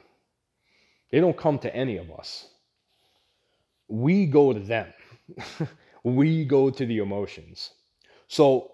they 1.13 1.21
don't 1.21 1.37
come 1.37 1.61
to 1.61 1.73
any 1.73 1.97
of 1.97 2.11
us. 2.11 2.49
We 3.87 4.27
go 4.27 4.53
to 4.53 4.59
them. 4.59 4.93
we 6.03 6.45
go 6.45 6.71
to 6.71 6.85
the 6.85 6.99
emotions. 6.99 7.71
So 8.27 8.73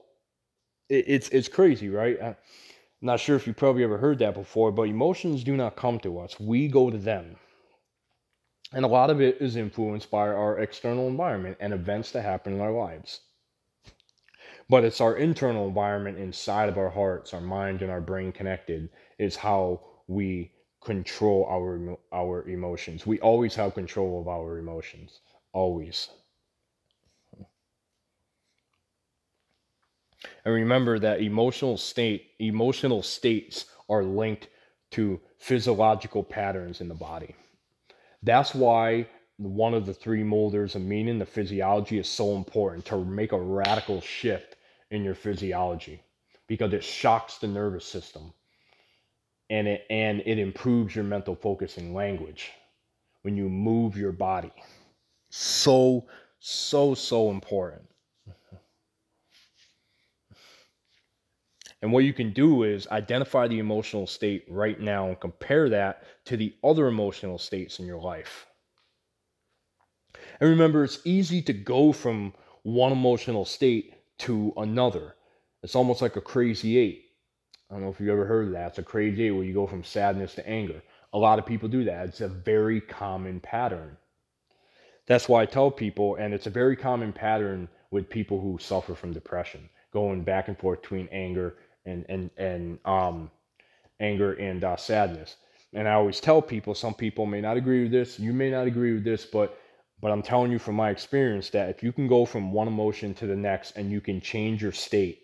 it, 0.88 1.05
it's 1.07 1.29
it's 1.29 1.48
crazy, 1.48 1.90
right? 1.90 2.16
I'm 2.18 2.37
not 3.03 3.20
sure 3.20 3.37
if 3.37 3.46
you 3.46 3.53
probably 3.53 3.85
ever 3.85 3.98
heard 3.98 4.20
that 4.20 4.33
before, 4.33 4.72
but 4.72 4.85
emotions 4.85 5.44
do 5.44 5.55
not 5.55 5.76
come 5.76 5.98
to 6.00 6.18
us. 6.18 6.40
We 6.40 6.66
go 6.68 6.88
to 6.88 6.96
them. 6.96 7.37
And 8.72 8.87
a 8.87 8.88
lot 8.88 9.11
of 9.11 9.20
it 9.20 9.37
is 9.42 9.57
influenced 9.57 10.11
by 10.11 10.29
our 10.29 10.61
external 10.61 11.09
environment 11.09 11.59
and 11.61 11.74
events 11.74 12.11
that 12.12 12.22
happen 12.22 12.55
in 12.55 12.62
our 12.62 12.72
lives. 12.72 13.20
But 14.70 14.85
it's 14.85 15.00
our 15.00 15.16
internal 15.16 15.66
environment 15.66 16.16
inside 16.16 16.68
of 16.68 16.78
our 16.78 16.90
hearts, 16.90 17.35
our 17.35 17.40
mind, 17.40 17.83
and 17.83 17.90
our 17.90 18.00
brain 18.00 18.30
connected 18.30 18.88
is 19.18 19.35
how 19.35 19.80
we 20.06 20.52
control 20.80 21.44
our 21.50 21.98
our 22.12 22.48
emotions. 22.48 23.04
We 23.04 23.18
always 23.18 23.56
have 23.56 23.74
control 23.74 24.20
of 24.20 24.28
our 24.28 24.59
emotions. 24.59 25.22
Always. 25.52 26.11
And 30.44 30.54
remember 30.54 31.00
that 31.00 31.20
emotional 31.20 31.76
state, 31.76 32.28
emotional 32.38 33.02
states 33.02 33.64
are 33.88 34.04
linked 34.04 34.46
to 34.92 35.20
physiological 35.38 36.22
patterns 36.22 36.80
in 36.80 36.87
the 36.87 36.94
body. 36.94 37.35
That's 38.22 38.54
why 38.54 39.09
one 39.37 39.74
of 39.74 39.85
the 39.85 39.94
three 39.94 40.22
molders 40.22 40.76
of 40.76 40.83
meaning, 40.83 41.18
the 41.18 41.26
physiology, 41.26 41.98
is 41.98 42.09
so 42.09 42.37
important 42.37 42.85
to 42.85 43.04
make 43.04 43.33
a 43.33 43.40
radical 43.40 44.00
shift 44.00 44.54
in 44.90 45.05
your 45.05 45.14
physiology 45.14 46.03
because 46.46 46.72
it 46.72 46.85
shocks 46.85 47.38
the 47.38 47.46
nervous 47.46 47.87
system 47.87 48.33
and 49.50 49.68
it 49.68 49.85
and 49.90 50.22
it 50.26 50.38
improves 50.38 50.94
your 50.94 51.05
mental 51.05 51.35
focus 51.35 51.76
and 51.76 51.94
language 51.94 52.53
when 53.22 53.37
you 53.37 53.48
move 53.48 53.96
your 53.96 54.12
body. 54.12 54.53
So 55.31 56.07
so 56.38 56.94
so 56.94 57.31
important. 57.31 57.83
And 61.83 61.92
what 61.92 62.05
you 62.05 62.12
can 62.12 62.33
do 62.33 62.64
is 62.64 62.87
identify 62.88 63.48
the 63.48 63.59
emotional 63.59 64.07
state 64.07 64.44
right 64.48 64.79
now 64.79 65.09
and 65.09 65.18
compare 65.18 65.68
that 65.70 66.05
to 66.26 66.37
the 66.37 66.55
other 66.62 66.88
emotional 66.88 67.38
states 67.38 67.79
in 67.79 67.87
your 67.87 68.00
life. 68.00 68.46
And 70.40 70.50
remember, 70.50 70.85
it's 70.85 71.00
easy 71.05 71.40
to 71.42 71.53
go 71.53 71.92
from 71.92 72.35
one 72.62 72.92
emotional 72.92 73.46
state 73.46 73.94
to 74.20 74.52
another. 74.56 75.14
It's 75.62 75.76
almost 75.76 76.02
like 76.02 76.16
a 76.16 76.20
crazy 76.20 76.78
eight. 76.78 77.04
I 77.70 77.74
don't 77.74 77.83
know 77.83 77.90
if 77.90 78.00
you've 78.00 78.09
ever 78.11 78.26
heard 78.26 78.48
of 78.48 78.52
that. 78.54 78.68
It's 78.68 78.78
a 78.78 78.83
crazy 78.83 79.26
eight 79.26 79.30
where 79.33 79.44
you 79.44 79.54
go 79.54 79.66
from 79.66 79.85
sadness 79.85 80.35
to 80.37 80.48
anger. 80.48 80.83
A 81.12 81.18
lot 81.18 81.38
of 81.38 81.46
people 81.46 81.68
do 81.68 81.85
that. 81.85 82.09
It's 82.09 82.20
a 82.20 82.28
very 82.28 82.80
common 82.80 83.40
pattern. 83.40 83.96
That's 85.06 85.28
why 85.28 85.42
I 85.42 85.46
tell 85.46 85.70
people, 85.70 86.16
and 86.16 86.35
it's 86.35 86.46
a 86.46 86.50
very 86.50 86.76
common 86.76 87.12
pattern 87.12 87.68
with 87.90 88.09
people 88.09 88.40
who 88.40 88.59
suffer 88.61 88.94
from 88.94 89.12
depression, 89.12 89.68
going 89.92 90.22
back 90.22 90.48
and 90.48 90.59
forth 90.59 90.83
between 90.83 91.09
anger 91.11 91.56
and 91.85 92.06
and 92.09 92.30
and 92.37 92.78
um, 92.85 93.30
anger 94.00 94.35
and 94.35 94.64
uh, 94.64 94.76
sadness. 94.76 95.37
And 95.72 95.88
I 95.88 95.94
always 95.94 96.20
tell 96.20 96.42
people, 96.42 96.74
some 96.74 96.94
people 96.94 97.26
may 97.26 97.40
not 97.40 97.56
agree 97.56 97.85
with 97.85 97.92
this, 97.92 98.18
you 98.18 98.33
may 98.33 98.50
not 98.50 98.66
agree 98.66 98.94
with 98.94 99.04
this, 99.04 99.24
but 99.26 99.60
but 100.00 100.10
I'm 100.10 100.22
telling 100.22 100.50
you 100.50 100.58
from 100.58 100.76
my 100.76 100.90
experience 100.90 101.50
that 101.50 101.68
if 101.68 101.82
you 101.82 101.92
can 101.92 102.08
go 102.08 102.24
from 102.24 102.52
one 102.52 102.68
emotion 102.68 103.14
to 103.14 103.26
the 103.26 103.36
next 103.36 103.76
and 103.76 103.90
you 103.90 104.00
can 104.00 104.20
change 104.20 104.62
your 104.62 104.72
state 104.72 105.20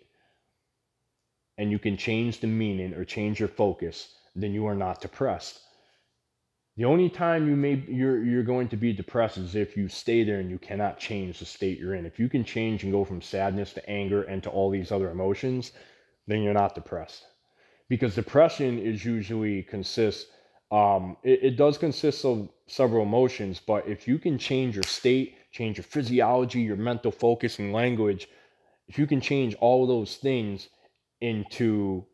and 1.57 1.71
you 1.71 1.79
can 1.79 1.97
change 1.97 2.41
the 2.41 2.47
meaning 2.47 2.93
or 2.93 3.05
change 3.05 3.41
your 3.41 3.49
focus, 3.49 4.15
then 4.35 4.53
you 4.53 4.67
are 4.67 4.75
not 4.75 5.01
depressed. 5.01 5.61
The 6.77 6.85
only 6.85 7.09
time 7.09 7.49
you 7.49 7.57
may 7.57 7.83
you're 7.89 8.23
you're 8.23 8.43
going 8.43 8.69
to 8.69 8.77
be 8.77 8.93
depressed 8.93 9.39
is 9.39 9.55
if 9.55 9.79
you 9.79 9.89
stay 9.89 10.25
there 10.25 10.41
and 10.41 10.51
you 10.51 10.59
cannot 10.59 10.99
change 10.99 11.39
the 11.39 11.47
state 11.47 11.79
you're 11.79 11.95
in. 11.95 12.05
If 12.05 12.19
you 12.19 12.29
can 12.29 12.45
change 12.45 12.83
and 12.83 12.93
go 12.93 13.03
from 13.03 13.23
sadness 13.23 13.73
to 13.73 13.89
anger 13.89 14.25
and 14.25 14.43
to 14.43 14.51
all 14.51 14.69
these 14.71 14.93
other 14.93 15.11
emotions, 15.11 15.73
then 16.27 16.43
you're 16.43 16.53
not 16.53 16.75
depressed. 16.75 17.25
Because 17.89 18.15
depression 18.15 18.79
is 18.79 19.07
usually 19.07 19.63
consists 19.63 20.31
um, 20.71 21.17
it, 21.23 21.41
it 21.43 21.57
does 21.57 21.79
consist 21.79 22.25
of 22.25 22.49
several 22.67 23.03
emotions, 23.03 23.61
but 23.65 23.87
if 23.87 24.09
you 24.09 24.19
can 24.19 24.39
change 24.39 24.75
your 24.75 24.85
state, 24.85 25.37
change 25.53 25.77
your 25.77 25.85
physiology, 25.85 26.61
your 26.61 26.77
mental 26.77 27.13
focus 27.13 27.59
and 27.59 27.73
language, 27.73 28.29
if 28.89 28.99
you 28.99 29.07
can 29.07 29.21
change 29.21 29.55
all 29.57 29.87
those 29.87 30.17
things 30.17 30.69
into 31.21 32.05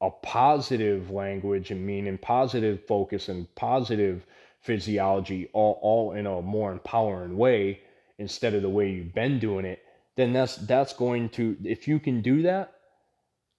a 0.00 0.10
positive 0.10 1.10
language 1.10 1.70
and 1.70 1.84
meaning, 1.86 2.18
positive 2.18 2.84
focus 2.86 3.28
and 3.28 3.52
positive 3.54 4.26
physiology, 4.60 5.48
all, 5.52 5.78
all 5.82 6.12
in 6.12 6.26
a 6.26 6.42
more 6.42 6.72
empowering 6.72 7.36
way 7.36 7.80
instead 8.18 8.54
of 8.54 8.62
the 8.62 8.68
way 8.68 8.90
you've 8.90 9.14
been 9.14 9.38
doing 9.38 9.64
it, 9.64 9.80
then 10.16 10.32
that's 10.32 10.56
that's 10.56 10.92
going 10.92 11.28
to 11.30 11.56
if 11.64 11.88
you 11.88 11.98
can 11.98 12.20
do 12.20 12.42
that 12.42 12.74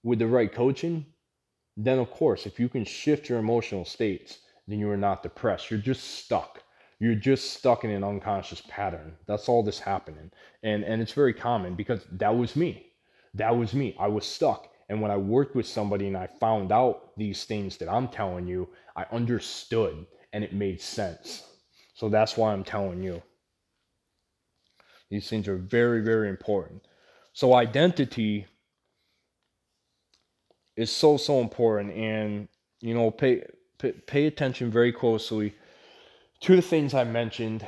with 0.02 0.18
the 0.18 0.26
right 0.26 0.52
coaching, 0.52 1.04
then 1.76 1.98
of 1.98 2.10
course, 2.10 2.46
if 2.46 2.58
you 2.60 2.68
can 2.68 2.84
shift 2.84 3.28
your 3.28 3.38
emotional 3.38 3.84
states, 3.84 4.38
then 4.66 4.78
you 4.78 4.90
are 4.90 4.96
not 4.96 5.22
depressed. 5.22 5.70
You're 5.70 5.80
just 5.80 6.04
stuck. 6.24 6.62
You're 7.00 7.14
just 7.14 7.52
stuck 7.54 7.84
in 7.84 7.90
an 7.90 8.04
unconscious 8.04 8.62
pattern. 8.68 9.16
That's 9.26 9.48
all 9.48 9.62
this 9.62 9.78
happening. 9.78 10.30
And 10.62 10.84
and 10.84 11.02
it's 11.02 11.12
very 11.12 11.34
common 11.34 11.74
because 11.74 12.04
that 12.12 12.34
was 12.34 12.56
me. 12.56 12.92
That 13.34 13.56
was 13.56 13.74
me. 13.74 13.96
I 13.98 14.08
was 14.08 14.24
stuck. 14.24 14.68
And 14.88 15.00
when 15.00 15.10
I 15.10 15.16
worked 15.16 15.56
with 15.56 15.66
somebody 15.66 16.06
and 16.06 16.16
I 16.16 16.26
found 16.26 16.70
out 16.70 17.16
these 17.16 17.44
things 17.44 17.76
that 17.78 17.88
I'm 17.88 18.08
telling 18.08 18.46
you, 18.46 18.68
I 18.96 19.06
understood 19.10 20.06
and 20.32 20.44
it 20.44 20.52
made 20.52 20.80
sense. 20.80 21.42
So 21.94 22.08
that's 22.08 22.36
why 22.36 22.52
I'm 22.52 22.64
telling 22.64 23.02
you. 23.02 23.22
These 25.10 25.28
things 25.28 25.48
are 25.48 25.56
very, 25.56 26.02
very 26.02 26.28
important. 26.28 26.82
So 27.32 27.54
identity 27.54 28.46
is 30.76 30.90
so 30.90 31.16
so 31.16 31.40
important 31.40 31.92
and 31.94 32.48
you 32.80 32.94
know 32.94 33.10
pay 33.10 33.42
pay, 34.06 34.26
attention 34.26 34.70
very 34.70 34.92
closely 34.92 35.54
to 36.40 36.56
the 36.56 36.62
things 36.62 36.94
I 36.94 37.04
mentioned 37.04 37.66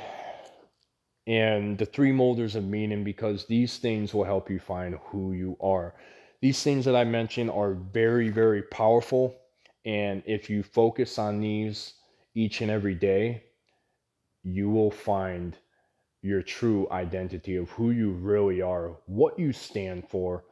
and 1.27 1.77
the 1.77 1.85
three 1.85 2.11
molders 2.11 2.55
of 2.55 2.63
meaning 2.63 3.03
because 3.03 3.45
these 3.45 3.77
things 3.77 4.13
will 4.13 4.23
help 4.23 4.49
you 4.49 4.59
find 4.59 4.95
who 5.09 5.33
you 5.33 5.57
are. 5.59 5.93
These 6.41 6.63
things 6.63 6.85
that 6.85 6.95
I 6.95 7.03
mentioned 7.03 7.51
are 7.51 7.73
very, 7.73 8.29
very 8.29 8.61
powerful. 8.61 9.35
And 9.83 10.23
if 10.25 10.49
you 10.49 10.63
focus 10.63 11.19
on 11.19 11.41
these 11.41 11.95
each 12.33 12.61
and 12.61 12.71
every 12.71 12.95
day, 12.95 13.43
you 14.43 14.69
will 14.69 14.91
find 14.91 15.57
your 16.21 16.41
true 16.41 16.87
identity 16.91 17.57
of 17.57 17.69
who 17.71 17.91
you 17.91 18.11
really 18.11 18.61
are, 18.61 18.97
what 19.05 19.37
you 19.37 19.51
stand 19.51 20.07
for, 20.07 20.45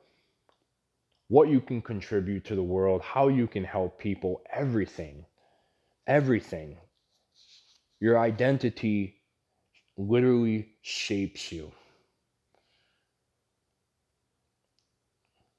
what 1.28 1.50
you 1.50 1.60
can 1.60 1.82
contribute 1.82 2.46
to 2.46 2.56
the 2.56 2.64
world, 2.64 3.02
how 3.02 3.28
you 3.28 3.48
can 3.48 3.64
help 3.64 4.00
people, 4.00 4.42
everything. 4.54 5.26
Everything. 6.08 6.78
Your 8.00 8.20
identity 8.20 9.22
literally 9.98 10.70
shapes 10.82 11.52
you. 11.52 11.72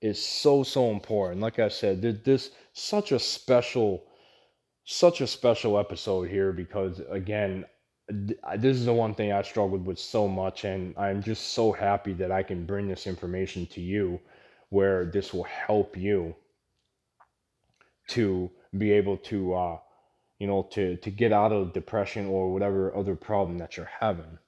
Is 0.02 0.24
so 0.24 0.62
so 0.62 0.90
important. 0.90 1.40
Like 1.40 1.58
I 1.58 1.68
said, 1.68 2.02
this 2.24 2.50
such 2.72 3.10
a 3.10 3.18
special, 3.18 4.04
such 4.84 5.20
a 5.20 5.26
special 5.26 5.78
episode 5.78 6.28
here 6.28 6.52
because 6.52 7.00
again, 7.10 7.64
this 8.08 8.76
is 8.76 8.84
the 8.84 8.92
one 8.92 9.14
thing 9.14 9.32
I 9.32 9.42
struggled 9.42 9.84
with 9.84 9.98
so 9.98 10.28
much, 10.28 10.64
and 10.64 10.96
I'm 10.96 11.22
just 11.22 11.54
so 11.54 11.72
happy 11.72 12.12
that 12.12 12.30
I 12.30 12.44
can 12.44 12.66
bring 12.66 12.86
this 12.86 13.08
information 13.08 13.66
to 13.68 13.80
you 13.80 14.20
where 14.70 15.04
this 15.04 15.32
will 15.32 15.44
help 15.44 15.96
you 15.96 16.34
to 18.08 18.50
be 18.76 18.92
able 18.92 19.16
to 19.16 19.54
uh, 19.54 19.78
you 20.38 20.46
know 20.46 20.68
to 20.72 20.96
to 20.96 21.10
get 21.10 21.32
out 21.32 21.52
of 21.52 21.72
depression 21.72 22.26
or 22.26 22.52
whatever 22.52 22.94
other 22.96 23.16
problem 23.16 23.58
that 23.58 23.76
you're 23.76 23.90
having. 24.00 24.38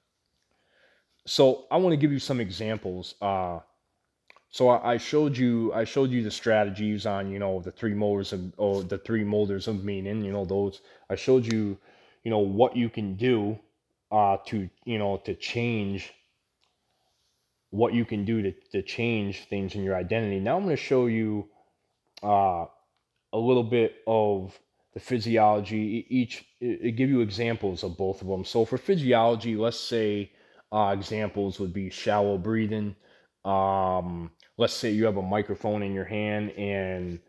So 1.25 1.65
i 1.69 1.77
want 1.77 1.93
to 1.93 1.97
give 1.97 2.11
you 2.11 2.19
some 2.19 2.39
examples 2.39 3.15
uh, 3.21 3.59
so 4.51 4.69
I, 4.69 4.97
showed 4.97 5.37
you 5.37 5.71
i 5.73 5.83
showed 5.83 6.09
you 6.09 6.23
the 6.23 6.31
strategies 6.31 7.05
on 7.05 7.31
you 7.31 7.39
know 7.39 7.61
the 7.61 7.71
three 7.71 7.93
molders 7.93 8.33
of 8.33 8.51
or 8.57 8.83
the 8.83 8.97
three 8.97 9.23
molders 9.23 9.67
of 9.67 9.83
meaning 9.83 10.23
you 10.23 10.31
know 10.31 10.45
those 10.45 10.81
i 11.09 11.15
showed 11.15 11.45
you 11.45 11.77
you 12.23 12.31
know 12.31 12.39
what 12.39 12.75
you 12.75 12.89
can 12.89 13.15
do 13.15 13.59
uh, 14.11 14.37
to 14.47 14.69
you 14.85 14.97
know 14.97 15.17
to 15.17 15.35
change 15.35 16.13
what 17.71 17.93
you 17.93 18.05
can 18.05 18.25
do 18.25 18.41
to, 18.41 18.51
to 18.71 18.81
change 18.81 19.45
things 19.45 19.75
in 19.75 19.83
your 19.83 19.95
identity. 19.95 20.39
Now 20.39 20.57
I'm 20.57 20.63
going 20.63 20.75
to 20.75 20.81
show 20.81 21.05
you 21.07 21.47
uh, 22.23 22.65
a 23.33 23.37
little 23.37 23.63
bit 23.63 23.97
of 24.07 24.57
the 24.93 24.99
physiology. 24.99 26.05
Each 26.09 26.45
it, 26.59 26.95
give 26.95 27.09
you 27.09 27.21
examples 27.21 27.83
of 27.83 27.97
both 27.97 28.21
of 28.21 28.27
them. 28.27 28.43
So 28.43 28.65
for 28.65 28.77
physiology, 28.77 29.55
let's 29.55 29.79
say 29.79 30.31
uh, 30.71 30.93
examples 30.97 31.59
would 31.59 31.73
be 31.73 31.89
shallow 31.89 32.37
breathing. 32.37 32.95
Um, 33.45 34.31
let's 34.57 34.73
say 34.73 34.91
you 34.91 35.05
have 35.05 35.17
a 35.17 35.21
microphone 35.21 35.83
in 35.83 35.93
your 35.93 36.05
hand 36.05 36.51
and 36.51 37.19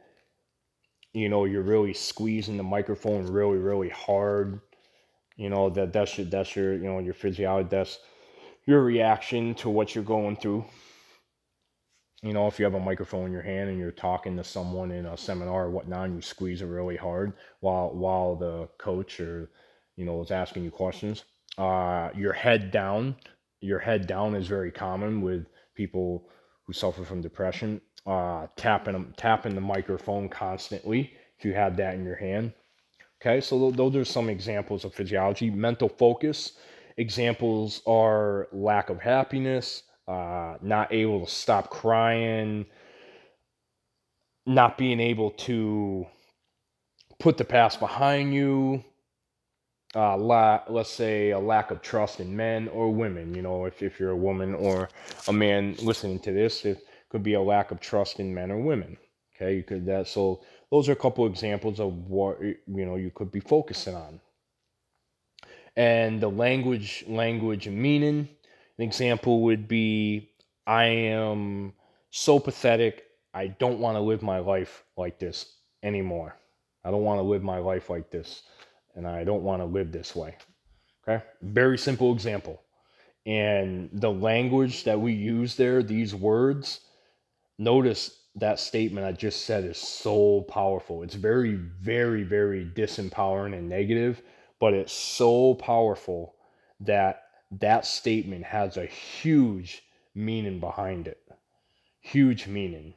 you 1.12 1.29
know 1.29 1.44
you're 1.44 1.62
really 1.62 1.94
squeezing 1.94 2.57
the 2.57 2.62
microphone 2.62 3.26
really 3.26 3.59
really 3.59 3.90
hard. 3.90 4.61
You 5.37 5.50
know 5.50 5.70
that 5.70 5.92
that's 5.92 6.18
your 6.18 6.26
that's 6.26 6.57
your 6.57 6.74
you 6.74 6.85
know 6.85 6.98
your 6.98 7.14
physiology. 7.14 7.68
That's 7.70 7.98
your 8.70 8.85
reaction 8.85 9.52
to 9.56 9.68
what 9.68 9.94
you're 9.94 10.04
going 10.04 10.37
through. 10.37 10.64
You 12.22 12.33
know, 12.33 12.46
if 12.46 12.59
you 12.61 12.64
have 12.64 12.74
a 12.74 12.80
microphone 12.80 13.26
in 13.26 13.33
your 13.33 13.42
hand 13.42 13.68
and 13.68 13.78
you're 13.78 13.90
talking 13.90 14.37
to 14.37 14.44
someone 14.44 14.92
in 14.92 15.06
a 15.06 15.16
seminar 15.16 15.64
or 15.64 15.70
whatnot, 15.70 16.04
and 16.04 16.14
you 16.14 16.22
squeeze 16.22 16.62
it 16.62 16.66
really 16.66 16.96
hard 16.96 17.33
while 17.59 17.90
while 17.90 18.37
the 18.37 18.68
coach 18.78 19.18
or 19.18 19.50
you 19.96 20.04
know 20.04 20.22
is 20.22 20.30
asking 20.30 20.62
you 20.62 20.70
questions. 20.70 21.24
Uh, 21.59 22.11
your 22.14 22.33
head 22.33 22.70
down. 22.70 23.16
Your 23.61 23.80
head 23.80 24.06
down 24.06 24.37
is 24.37 24.46
very 24.46 24.70
common 24.70 25.20
with 25.20 25.46
people 25.74 26.28
who 26.64 26.72
suffer 26.72 27.04
from 27.04 27.20
depression. 27.20 27.80
Uh, 28.06 28.46
tapping 28.56 29.12
tapping 29.16 29.56
the 29.56 29.61
microphone 29.61 30.28
constantly 30.28 31.12
if 31.38 31.44
you 31.44 31.52
had 31.52 31.76
that 31.76 31.94
in 31.94 32.04
your 32.04 32.16
hand. 32.16 32.52
Okay, 33.20 33.40
so 33.40 33.72
those 33.72 33.96
are 33.96 34.04
some 34.04 34.28
examples 34.30 34.85
of 34.85 34.94
physiology. 34.94 35.50
Mental 35.50 35.88
focus 35.88 36.52
Examples 37.00 37.80
are 37.86 38.46
lack 38.52 38.90
of 38.90 39.00
happiness, 39.00 39.84
uh, 40.06 40.56
not 40.60 40.92
able 40.92 41.24
to 41.24 41.32
stop 41.32 41.70
crying, 41.70 42.66
not 44.44 44.76
being 44.76 45.00
able 45.00 45.30
to 45.30 46.06
put 47.18 47.38
the 47.38 47.44
past 47.44 47.80
behind 47.80 48.34
you. 48.34 48.84
Uh, 49.94 50.14
la- 50.18 50.60
let's 50.68 50.90
say 50.90 51.30
a 51.30 51.38
lack 51.38 51.70
of 51.70 51.80
trust 51.80 52.20
in 52.20 52.36
men 52.36 52.68
or 52.68 52.92
women. 52.92 53.34
You 53.34 53.40
know, 53.40 53.64
if, 53.64 53.82
if 53.82 53.98
you're 53.98 54.10
a 54.10 54.16
woman 54.16 54.54
or 54.54 54.90
a 55.26 55.32
man 55.32 55.76
listening 55.80 56.18
to 56.20 56.32
this, 56.32 56.66
it 56.66 56.84
could 57.08 57.22
be 57.22 57.32
a 57.32 57.40
lack 57.40 57.70
of 57.70 57.80
trust 57.80 58.20
in 58.20 58.34
men 58.34 58.50
or 58.50 58.60
women. 58.60 58.98
Okay, 59.34 59.56
you 59.56 59.62
could 59.62 59.86
that. 59.86 60.06
So 60.06 60.42
those 60.70 60.86
are 60.90 60.92
a 60.92 60.96
couple 60.96 61.24
examples 61.24 61.80
of 61.80 61.94
what 62.10 62.42
you 62.42 62.58
know 62.66 62.96
you 62.96 63.10
could 63.10 63.32
be 63.32 63.40
focusing 63.40 63.94
on 63.94 64.20
and 65.76 66.20
the 66.20 66.28
language 66.28 67.04
language 67.06 67.66
and 67.66 67.76
meaning. 67.76 68.28
An 68.78 68.85
example 68.85 69.42
would 69.42 69.68
be 69.68 70.30
i 70.66 70.85
am 70.85 71.72
so 72.11 72.38
pathetic 72.38 73.04
i 73.35 73.46
don't 73.46 73.78
want 73.78 73.96
to 73.96 74.00
live 74.00 74.22
my 74.22 74.38
life 74.38 74.85
like 74.96 75.18
this 75.18 75.56
anymore. 75.83 76.37
I 76.85 76.90
don't 76.90 77.04
want 77.04 77.18
to 77.18 77.22
live 77.22 77.42
my 77.42 77.59
life 77.59 77.90
like 77.90 78.11
this 78.11 78.42
and 78.94 79.06
i 79.06 79.24
don't 79.24 79.42
want 79.42 79.62
to 79.62 79.66
live 79.66 79.92
this 79.92 80.14
way. 80.14 80.37
Okay? 81.06 81.24
Very 81.42 81.78
simple 81.78 82.12
example. 82.12 82.61
And 83.26 83.90
the 83.92 84.11
language 84.11 84.85
that 84.85 85.00
we 85.00 85.12
use 85.12 85.54
there, 85.56 85.83
these 85.83 86.14
words, 86.14 86.80
notice 87.59 88.20
that 88.37 88.59
statement 88.59 89.06
I 89.06 89.12
just 89.12 89.44
said 89.44 89.64
is 89.64 89.76
so 89.78 90.42
powerful. 90.42 91.02
It's 91.02 91.14
very, 91.14 91.54
very, 91.54 92.22
very 92.22 92.64
disempowering 92.64 93.56
and 93.56 93.68
negative, 93.68 94.22
but 94.61 94.75
it's 94.75 94.92
so 94.92 95.55
powerful 95.55 96.37
that 96.81 97.23
that 97.51 97.85
statement 97.85 98.44
has 98.44 98.77
a 98.77 98.87
huge 98.87 99.83
meaning 100.14 100.61
behind 100.61 101.09
it. 101.09 101.18
Huge 102.01 102.46
meaning. 102.46 102.94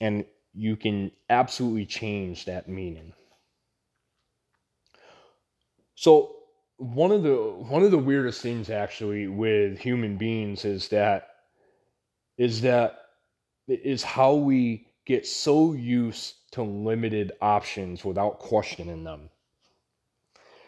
And 0.00 0.26
you 0.52 0.76
can 0.76 1.10
absolutely 1.30 1.86
change 1.86 2.44
that 2.44 2.68
meaning. 2.68 3.12
So 5.94 6.36
one 6.76 7.12
of 7.12 7.22
the 7.22 7.36
one 7.36 7.82
of 7.82 7.90
the 7.92 7.98
weirdest 7.98 8.42
things 8.42 8.68
actually 8.68 9.28
with 9.28 9.78
human 9.78 10.16
beings 10.16 10.64
is 10.64 10.88
that 10.88 11.28
is 12.36 12.62
that 12.62 12.98
is 13.68 14.02
how 14.02 14.34
we 14.34 14.88
get 15.06 15.26
so 15.26 15.72
used 15.72 16.34
to 16.52 16.62
limited 16.62 17.32
options 17.40 18.04
without 18.04 18.38
questioning 18.38 19.04
them. 19.04 19.30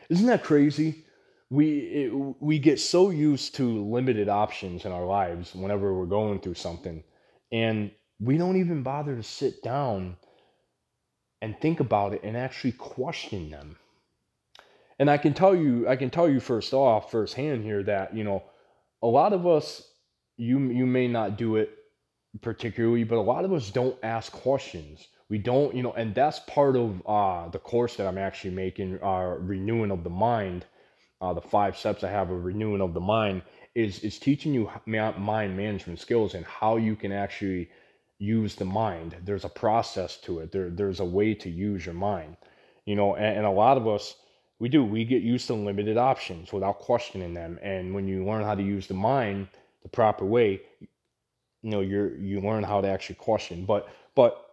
Isn't 0.09 0.27
that 0.27 0.45
crazy? 0.45 1.05
We 1.51 1.79
it, 1.79 2.13
we 2.41 2.59
get 2.59 2.81
so 2.81 3.11
used 3.11 3.55
to 3.57 3.85
limited 3.85 4.29
options 4.29 4.85
in 4.85 4.93
our 4.93 5.07
lives 5.07 5.55
whenever 5.55 5.95
we're 5.95 6.07
going 6.07 6.41
through 6.41 6.55
something 6.55 7.05
and 7.53 7.91
we 8.21 8.39
don't 8.39 8.57
even 8.57 8.83
bother 8.83 9.15
to 9.17 9.23
sit 9.23 9.63
down 9.63 10.17
and 11.43 11.59
think 11.61 11.81
about 11.81 12.15
it 12.15 12.23
and 12.25 12.37
actually 12.37 12.73
question 12.73 13.51
them. 13.51 13.77
And 14.99 15.11
I 15.11 15.19
can 15.19 15.35
tell 15.35 15.55
you 15.55 15.89
I 15.89 15.97
can 15.97 16.11
tell 16.11 16.29
you 16.29 16.41
first 16.41 16.73
off 16.73 17.11
firsthand 17.11 17.63
here 17.63 17.83
that, 17.85 18.17
you 18.17 18.25
know, 18.25 18.43
a 19.03 19.07
lot 19.07 19.33
of 19.33 19.47
us 19.47 19.83
you 20.37 20.59
you 20.71 20.87
may 20.87 21.09
not 21.09 21.39
do 21.39 21.57
it 21.57 21.71
particularly, 22.41 23.05
but 23.05 23.17
a 23.17 23.21
lot 23.21 23.45
of 23.45 23.53
us 23.53 23.71
don't 23.71 23.97
ask 24.03 24.33
questions. 24.33 25.07
We 25.29 25.39
don't, 25.39 25.75
you 25.75 25.83
know, 25.83 25.93
and 25.93 26.15
that's 26.15 26.41
part 26.41 26.77
of 26.77 27.03
uh, 27.07 27.49
the 27.49 27.59
course 27.59 27.97
that 27.97 28.07
I'm 28.07 28.19
actually 28.19 28.55
making, 28.55 29.01
uh, 29.03 29.37
renewing 29.41 29.91
of 29.91 30.05
the 30.05 30.11
mind. 30.11 30.67
Uh, 31.21 31.33
the 31.33 31.41
five 31.41 31.77
steps 31.77 32.05
I 32.05 32.11
have 32.11 32.31
of 32.31 32.45
renewing 32.45 32.81
of 32.83 32.95
the 32.95 33.01
mind 33.01 33.43
is 33.75 34.01
is 34.01 34.19
teaching 34.19 34.55
you 34.55 34.71
mind 34.87 35.57
management 35.57 35.99
skills 36.01 36.35
and 36.35 36.45
how 36.45 36.77
you 36.77 36.95
can 36.95 37.13
actually 37.13 37.71
use 38.19 38.55
the 38.55 38.65
mind. 38.65 39.17
There's 39.25 39.45
a 39.45 39.49
process 39.49 40.19
to 40.19 40.41
it. 40.41 40.53
There 40.53 40.71
there's 40.71 41.01
a 41.01 41.05
way 41.05 41.35
to 41.35 41.51
use 41.51 41.87
your 41.87 41.95
mind, 41.95 42.37
you 42.85 42.97
know, 42.97 43.17
and, 43.17 43.39
and 43.39 43.47
a 43.47 43.51
lot 43.51 43.77
of 43.79 43.89
us 43.89 44.17
we 44.59 44.69
do 44.69 44.85
we 44.85 45.05
get 45.05 45.23
used 45.23 45.47
to 45.49 45.55
limited 45.55 45.97
options 45.97 46.53
without 46.53 46.79
questioning 46.79 47.35
them. 47.35 47.59
And 47.63 47.95
when 47.95 48.07
you 48.07 48.25
learn 48.25 48.45
how 48.45 48.55
to 48.55 48.63
use 48.63 48.87
the 48.87 48.95
mind 48.95 49.49
the 49.83 49.89
proper 49.89 50.25
way, 50.25 50.61
you 51.63 51.71
know 51.71 51.81
you're 51.81 52.17
you 52.17 52.41
learn 52.41 52.63
how 52.63 52.81
to 52.81 52.89
actually 52.89 53.17
question 53.17 53.65
but 53.65 53.89
but 54.15 54.46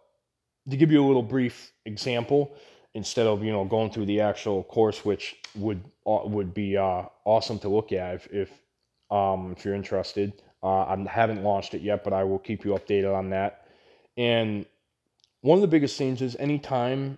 to 0.69 0.78
give 0.78 0.91
you 0.91 1.04
a 1.04 1.08
little 1.08 1.23
brief 1.23 1.71
example 1.86 2.56
instead 2.93 3.28
of 3.28 3.43
you 3.43 3.52
know 3.52 3.65
going 3.65 3.91
through 3.91 4.06
the 4.06 4.21
actual 4.21 4.63
course 4.63 5.04
which 5.04 5.36
would 5.56 5.84
uh, 6.06 6.21
would 6.26 6.54
be 6.54 6.78
uh, 6.78 7.04
awesome 7.26 7.60
to 7.60 7.69
look 7.69 7.91
at 7.91 8.15
if 8.15 8.28
if 8.32 8.49
um 9.12 9.54
if 9.58 9.65
you're 9.65 9.76
interested. 9.76 10.34
Uh, 10.62 10.84
I 10.84 11.06
haven't 11.10 11.43
launched 11.43 11.73
it 11.73 11.82
yet 11.82 12.04
but 12.04 12.13
I 12.13 12.23
will 12.23 12.39
keep 12.39 12.63
you 12.63 12.71
updated 12.71 13.13
on 13.13 13.30
that. 13.32 13.67
And 14.15 14.65
one 15.41 15.58
of 15.58 15.62
the 15.62 15.67
biggest 15.67 15.97
things 15.97 16.21
is 16.21 16.38
anytime 16.38 17.17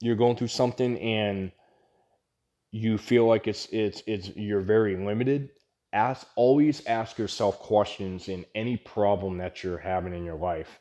you're 0.00 0.16
going 0.16 0.36
through 0.36 0.48
something 0.48 0.98
and 0.98 1.52
you 2.72 2.98
feel 2.98 3.26
like 3.26 3.46
it's 3.46 3.66
it's 3.70 4.02
it's 4.06 4.28
you're 4.36 4.60
very 4.60 4.96
limited 4.96 5.50
ask 5.92 6.26
always 6.36 6.84
ask 6.86 7.18
yourself 7.18 7.58
questions 7.58 8.28
in 8.28 8.44
any 8.54 8.76
problem 8.76 9.38
that 9.38 9.62
you're 9.62 9.78
having 9.78 10.14
in 10.14 10.24
your 10.24 10.36
life 10.36 10.80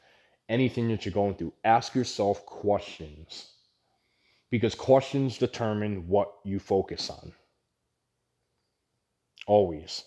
anything 0.52 0.90
that 0.90 1.06
you're 1.06 1.14
going 1.14 1.36
through 1.36 1.54
ask 1.64 1.96
yourself 1.96 2.46
questions. 2.46 3.48
Because 4.50 4.76
questions 4.76 5.38
determine 5.38 6.08
what 6.08 6.34
you 6.44 6.60
focus 6.60 7.10
on. 7.10 7.32
Always. 9.48 10.04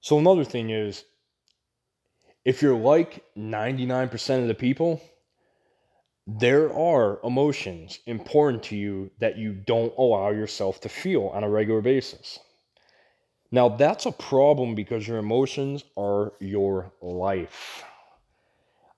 So 0.00 0.18
another 0.18 0.44
thing 0.44 0.70
is 0.70 1.04
if 2.44 2.62
you're 2.62 2.78
like 2.78 3.24
99% 3.36 4.42
of 4.42 4.46
the 4.46 4.54
people 4.54 5.00
there 6.26 6.72
are 6.74 7.20
emotions 7.22 8.00
important 8.06 8.62
to 8.64 8.76
you 8.76 9.10
that 9.20 9.38
you 9.38 9.52
don't 9.52 9.94
allow 9.96 10.30
yourself 10.30 10.80
to 10.80 10.88
feel 10.88 11.28
on 11.28 11.44
a 11.44 11.48
regular 11.48 11.80
basis. 11.80 12.40
Now, 13.56 13.70
that's 13.70 14.04
a 14.04 14.12
problem 14.12 14.74
because 14.74 15.08
your 15.08 15.16
emotions 15.16 15.82
are 15.96 16.34
your 16.40 16.92
life. 17.00 17.82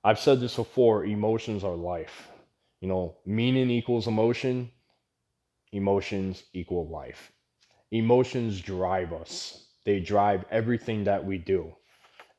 I've 0.03 0.19
said 0.19 0.41
this 0.41 0.57
before 0.57 1.05
emotions 1.05 1.63
are 1.63 1.77
life. 1.77 2.27
You 2.81 2.89
know, 2.89 3.19
meaning 3.25 3.71
equals 3.71 4.09
emotion, 4.09 4.73
emotions 5.71 6.43
equal 6.53 6.89
life. 6.89 7.31
Emotions 7.93 8.61
drive 8.61 9.13
us, 9.13 9.65
they 9.85 10.01
drive 10.01 10.45
everything 10.51 11.05
that 11.05 11.25
we 11.25 11.39
do. 11.39 11.73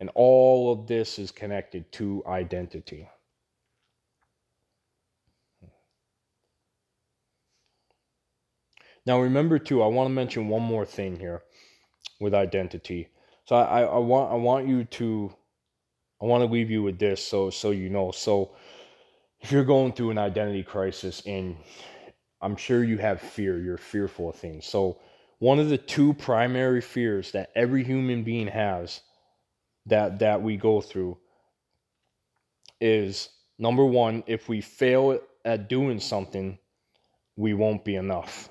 And 0.02 0.12
all 0.14 0.74
of 0.74 0.88
this 0.88 1.20
is 1.20 1.32
connected 1.32 1.90
to 1.94 2.22
identity. 2.28 3.08
Now, 9.06 9.22
remember 9.22 9.58
too, 9.58 9.82
I 9.82 9.88
want 9.88 10.10
to 10.10 10.14
mention 10.14 10.50
one 10.50 10.64
more 10.64 10.86
thing 10.86 11.18
here 11.18 11.44
with 12.20 12.34
identity. 12.34 13.10
So 13.46 13.56
I, 13.56 13.82
I 13.82 13.98
want 13.98 14.32
I 14.32 14.36
want 14.36 14.68
you 14.68 14.84
to 14.86 15.34
I 16.22 16.26
want 16.26 16.42
to 16.42 16.52
leave 16.52 16.70
you 16.70 16.84
with 16.84 17.00
this 17.00 17.24
so 17.24 17.50
so 17.50 17.72
you 17.72 17.90
know. 17.90 18.12
So 18.12 18.52
if 19.42 19.52
you're 19.52 19.64
going 19.64 19.94
through 19.94 20.12
an 20.12 20.18
identity 20.18 20.64
crisis 20.64 21.22
and 21.26 21.58
I'm 22.42 22.56
sure 22.56 22.84
you 22.84 22.98
have 22.98 23.22
fear, 23.22 23.60
you're 23.60 23.78
fearful 23.78 24.30
of 24.30 24.36
things. 24.36 24.66
So 24.66 25.00
one 25.40 25.60
of 25.60 25.70
the 25.70 25.78
two 25.78 26.14
primary 26.14 26.82
fears 26.82 27.32
that 27.32 27.52
every 27.56 27.84
human 27.84 28.24
being 28.24 28.48
has 28.48 29.02
that 29.88 30.20
that 30.20 30.42
we 30.42 30.58
go 30.58 30.82
through 30.82 31.18
is 32.82 33.30
number 33.58 33.86
1, 33.86 34.24
if 34.28 34.50
we 34.50 34.62
fail 34.62 35.20
at 35.46 35.70
doing 35.70 36.00
something, 36.00 36.58
we 37.36 37.54
won't 37.54 37.86
be 37.86 37.96
enough. 37.96 38.50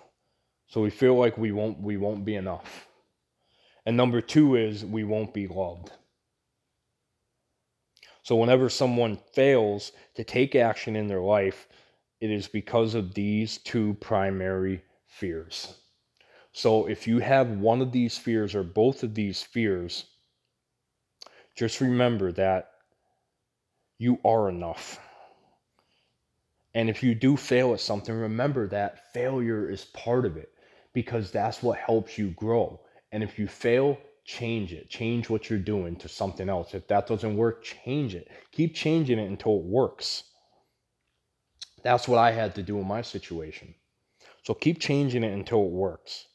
So 0.69 0.81
we 0.81 0.91
feel 0.91 1.15
like 1.15 1.39
we 1.39 1.53
won't 1.53 1.81
we 1.81 1.97
won't 1.97 2.25
be 2.25 2.37
enough. 2.37 2.88
And 3.87 3.97
number 3.97 4.21
2 4.21 4.57
is 4.57 4.85
we 4.85 5.05
won't 5.05 5.33
be 5.33 5.47
loved. 5.47 5.93
So 8.23 8.37
whenever 8.37 8.69
someone 8.69 9.19
fails 9.33 9.93
to 10.15 10.25
take 10.25 10.55
action 10.55 10.97
in 10.97 11.09
their 11.09 11.23
life, 11.23 11.67
it 12.21 12.31
is 12.31 12.47
because 12.49 12.95
of 12.95 13.15
these 13.15 13.59
two 13.59 13.95
primary 14.01 14.83
fears. 15.07 15.75
So 16.53 16.87
if 16.87 17.07
you 17.07 17.21
have 17.21 17.49
one 17.49 17.81
of 17.81 17.93
these 17.93 18.19
fears 18.19 18.55
or 18.55 18.63
both 18.63 19.03
of 19.03 19.15
these 19.15 19.43
fears, 19.43 20.07
just 21.57 21.81
remember 21.81 22.33
that 22.33 22.73
you 23.99 24.19
are 24.25 24.49
enough. 24.49 25.01
And 26.75 26.91
if 26.91 27.03
you 27.03 27.15
do 27.15 27.37
fail 27.37 27.73
at 27.73 27.81
something, 27.81 28.15
remember 28.15 28.69
that 28.69 29.13
failure 29.13 29.71
is 29.71 29.87
part 29.87 30.25
of 30.27 30.37
it 30.37 30.53
because 30.93 31.31
that's 31.31 31.63
what 31.63 31.79
helps 31.79 32.19
you 32.19 32.31
grow. 32.31 32.81
And 33.13 33.23
if 33.23 33.39
you 33.39 33.49
fail, 33.49 33.99
change 34.25 34.73
it. 34.73 34.91
Change 34.91 35.31
what 35.31 35.49
you're 35.49 35.59
doing 35.59 35.97
to 35.97 36.09
something 36.09 36.49
else. 36.49 36.75
If 36.75 36.87
that 36.89 37.07
doesn't 37.07 37.37
work, 37.37 37.63
change 37.63 38.15
it. 38.15 38.29
Keep 38.53 38.75
changing 38.75 39.19
it 39.19 39.29
until 39.29 39.57
it 39.57 39.65
works. 39.65 40.25
That's 41.83 42.07
what 42.09 42.19
I 42.19 42.33
had 42.33 42.55
to 42.57 42.63
do 42.63 42.79
in 42.79 42.87
my 42.87 43.03
situation. 43.03 43.75
So 44.43 44.55
keep 44.55 44.81
changing 44.81 45.25
it 45.25 45.33
until 45.33 45.65
it 45.65 45.71
works. 45.71 46.27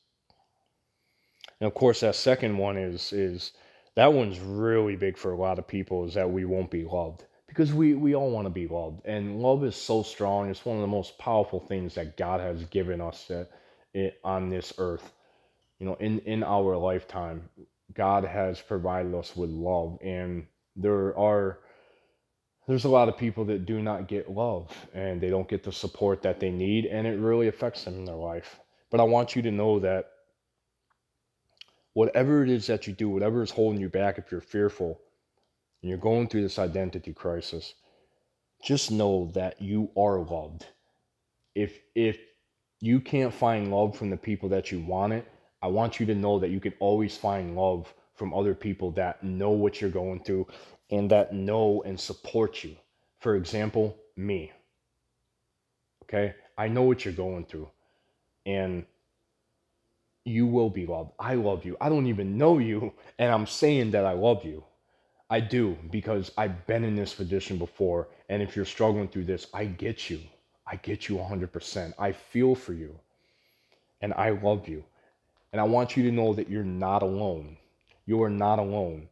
And 1.60 1.68
of 1.68 1.74
course, 1.76 2.02
that 2.02 2.16
second 2.16 2.58
one 2.58 2.78
is 2.78 3.14
is 3.14 3.54
that 3.96 4.12
one's 4.12 4.40
really 4.40 4.96
big 4.96 5.18
for 5.18 5.32
a 5.32 5.38
lot 5.38 5.60
of 5.60 5.68
people 5.68 6.06
is 6.06 6.16
that 6.16 6.30
we 6.30 6.46
won't 6.46 6.72
be 6.72 6.84
loved 6.84 7.26
because 7.48 7.74
we 7.74 7.94
we 7.94 8.16
all 8.16 8.32
want 8.32 8.46
to 8.46 8.52
be 8.52 8.68
loved 8.68 9.02
and 9.06 9.40
love 9.40 9.64
is 9.64 9.76
so 9.76 10.04
strong. 10.04 10.50
It's 10.50 10.66
one 10.66 10.78
of 10.78 10.82
the 10.82 10.88
most 10.88 11.18
powerful 11.18 11.60
things 11.60 11.96
that 11.96 12.18
God 12.18 12.40
has 12.40 12.66
given 12.66 13.00
us 13.02 13.26
that 13.28 13.50
it, 13.94 14.20
on 14.24 14.50
this 14.50 14.74
earth. 14.78 15.12
You 15.84 15.90
know, 15.90 15.98
in, 16.00 16.20
in 16.20 16.44
our 16.44 16.78
lifetime, 16.78 17.50
God 17.94 18.24
has 18.24 18.62
provided 18.62 19.14
us 19.14 19.36
with 19.36 19.50
love, 19.50 19.98
and 20.02 20.48
there 20.78 21.14
are 21.18 21.60
there's 22.70 22.86
a 22.86 22.90
lot 22.90 23.10
of 23.10 23.18
people 23.18 23.44
that 23.44 23.66
do 23.66 23.82
not 23.82 24.08
get 24.08 24.32
love 24.32 24.72
and 24.94 25.20
they 25.20 25.30
don't 25.30 25.50
get 25.50 25.62
the 25.62 25.74
support 25.74 26.22
that 26.22 26.40
they 26.40 26.52
need, 26.52 26.86
and 26.86 27.06
it 27.06 27.20
really 27.20 27.50
affects 27.50 27.84
them 27.84 27.96
in 27.96 28.06
their 28.06 28.16
life. 28.16 28.62
But 28.92 29.02
I 29.02 29.04
want 29.04 29.36
you 29.36 29.42
to 29.42 29.52
know 29.52 29.80
that 29.80 30.06
whatever 31.92 32.46
it 32.46 32.50
is 32.50 32.66
that 32.68 32.88
you 32.88 32.94
do, 32.94 33.10
whatever 33.10 33.44
is 33.44 33.52
holding 33.52 33.82
you 33.82 33.90
back, 33.90 34.18
if 34.18 34.32
you're 34.32 34.40
fearful 34.40 35.02
and 35.82 35.90
you're 35.90 35.98
going 35.98 36.30
through 36.30 36.44
this 36.44 36.60
identity 36.60 37.12
crisis, 37.12 37.74
just 38.64 38.90
know 38.90 39.32
that 39.34 39.62
you 39.62 39.92
are 39.98 40.20
loved 40.20 40.66
if 41.56 41.78
if 41.94 42.20
you 42.80 43.02
can't 43.02 43.34
find 43.34 43.70
love 43.70 43.98
from 43.98 44.12
the 44.12 44.16
people 44.16 44.48
that 44.48 44.72
you 44.72 44.80
want 44.80 45.12
it, 45.12 45.28
I 45.64 45.68
want 45.68 45.98
you 45.98 46.06
to 46.08 46.14
know 46.14 46.40
that 46.40 46.50
you 46.50 46.60
can 46.60 46.74
always 46.80 47.16
find 47.16 47.56
love 47.56 47.92
from 48.16 48.34
other 48.34 48.54
people 48.54 48.92
that 48.92 49.24
know 49.24 49.52
what 49.52 49.80
you're 49.80 49.90
going 49.90 50.22
through 50.22 50.46
and 50.92 51.10
that 51.10 51.34
know 51.34 51.82
and 51.86 51.98
support 51.98 52.66
you. 52.66 52.76
For 53.20 53.38
example, 53.38 53.96
me. 54.18 54.52
Okay? 56.04 56.36
I 56.58 56.68
know 56.68 56.82
what 56.84 57.06
you're 57.06 57.14
going 57.14 57.46
through. 57.46 57.70
And 58.46 58.86
you 60.26 60.46
will 60.48 60.70
be 60.70 60.86
loved. 60.86 61.12
I 61.18 61.36
love 61.36 61.64
you. 61.64 61.78
I 61.80 61.88
don't 61.88 62.08
even 62.08 62.38
know 62.38 62.58
you, 62.58 62.94
and 63.18 63.32
I'm 63.32 63.48
saying 63.48 63.92
that 63.92 64.06
I 64.06 64.12
love 64.12 64.44
you. 64.44 64.66
I 65.30 65.40
do 65.40 65.78
because 65.90 66.30
I've 66.38 66.68
been 66.68 66.84
in 66.84 66.96
this 66.96 67.14
position 67.14 67.58
before. 67.58 68.10
And 68.28 68.42
if 68.42 68.56
you're 68.56 68.66
struggling 68.66 69.08
through 69.08 69.26
this, 69.26 69.48
I 69.54 69.66
get 69.66 70.10
you. 70.10 70.20
I 70.68 70.76
get 70.76 71.08
you 71.08 71.16
100%. 71.16 71.94
I 71.98 72.12
feel 72.12 72.54
for 72.54 72.74
you. 72.74 73.00
And 74.02 74.14
I 74.14 74.32
love 74.32 74.68
you. 74.68 74.84
And 75.54 75.62
I 75.62 75.66
want 75.66 75.96
you 75.96 76.02
to 76.04 76.12
know 76.12 76.34
that 76.34 76.50
you're 76.50 76.64
not 76.64 77.04
alone. 77.04 77.58
You 78.08 78.24
are 78.24 78.30
not 78.30 78.58
alone. 78.58 79.08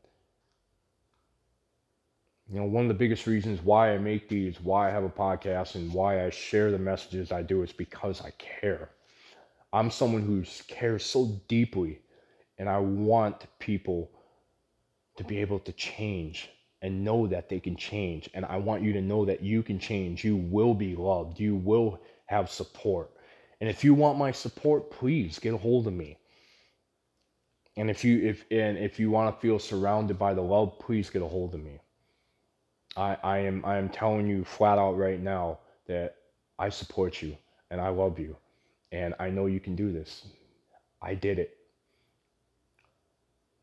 You 2.49 2.59
know, 2.59 2.65
one 2.65 2.83
of 2.83 2.87
the 2.87 2.95
biggest 2.95 3.27
reasons 3.27 3.61
why 3.61 3.93
I 3.93 3.99
make 3.99 4.27
these, 4.27 4.59
why 4.59 4.89
I 4.89 4.91
have 4.91 5.03
a 5.03 5.09
podcast, 5.09 5.75
and 5.75 5.93
why 5.93 6.25
I 6.25 6.31
share 6.31 6.71
the 6.71 6.79
messages 6.79 7.31
I 7.31 7.43
do 7.43 7.61
is 7.61 7.71
because 7.71 8.21
I 8.21 8.31
care. 8.31 8.89
I'm 9.71 9.91
someone 9.91 10.23
who 10.23 10.43
cares 10.67 11.05
so 11.05 11.39
deeply, 11.47 11.99
and 12.57 12.67
I 12.67 12.79
want 12.79 13.45
people 13.59 14.09
to 15.17 15.23
be 15.23 15.37
able 15.37 15.59
to 15.59 15.71
change 15.73 16.49
and 16.81 17.03
know 17.03 17.27
that 17.27 17.49
they 17.49 17.59
can 17.59 17.75
change. 17.75 18.31
And 18.33 18.45
I 18.45 18.57
want 18.57 18.81
you 18.81 18.93
to 18.93 19.01
know 19.01 19.25
that 19.25 19.41
you 19.43 19.61
can 19.61 19.77
change. 19.77 20.25
You 20.25 20.37
will 20.37 20.73
be 20.73 20.95
loved. 20.95 21.39
You 21.39 21.55
will 21.55 22.01
have 22.25 22.49
support. 22.49 23.11
And 23.61 23.69
if 23.69 23.83
you 23.83 23.93
want 23.93 24.17
my 24.17 24.31
support, 24.31 24.89
please 24.89 25.37
get 25.37 25.53
a 25.53 25.57
hold 25.57 25.85
of 25.85 25.93
me. 25.93 26.17
And 27.77 27.89
if 27.89 28.03
you 28.03 28.21
if 28.21 28.45
and 28.51 28.77
if 28.77 28.99
you 28.99 29.09
want 29.11 29.33
to 29.33 29.41
feel 29.41 29.59
surrounded 29.59 30.19
by 30.19 30.33
the 30.33 30.41
love, 30.41 30.77
please 30.79 31.09
get 31.09 31.21
a 31.21 31.27
hold 31.27 31.53
of 31.55 31.63
me. 31.63 31.79
I, 32.97 33.17
I 33.23 33.37
am 33.39 33.63
I 33.65 33.77
am 33.77 33.89
telling 33.89 34.27
you 34.27 34.43
flat 34.43 34.77
out 34.77 34.97
right 34.97 35.19
now 35.19 35.59
that 35.87 36.15
I 36.59 36.69
support 36.69 37.21
you 37.21 37.37
and 37.69 37.79
I 37.79 37.89
love 37.89 38.19
you. 38.19 38.35
And 38.91 39.13
I 39.19 39.29
know 39.29 39.45
you 39.45 39.61
can 39.61 39.75
do 39.75 39.91
this. 39.93 40.25
I 41.01 41.15
did 41.15 41.39
it. 41.39 41.57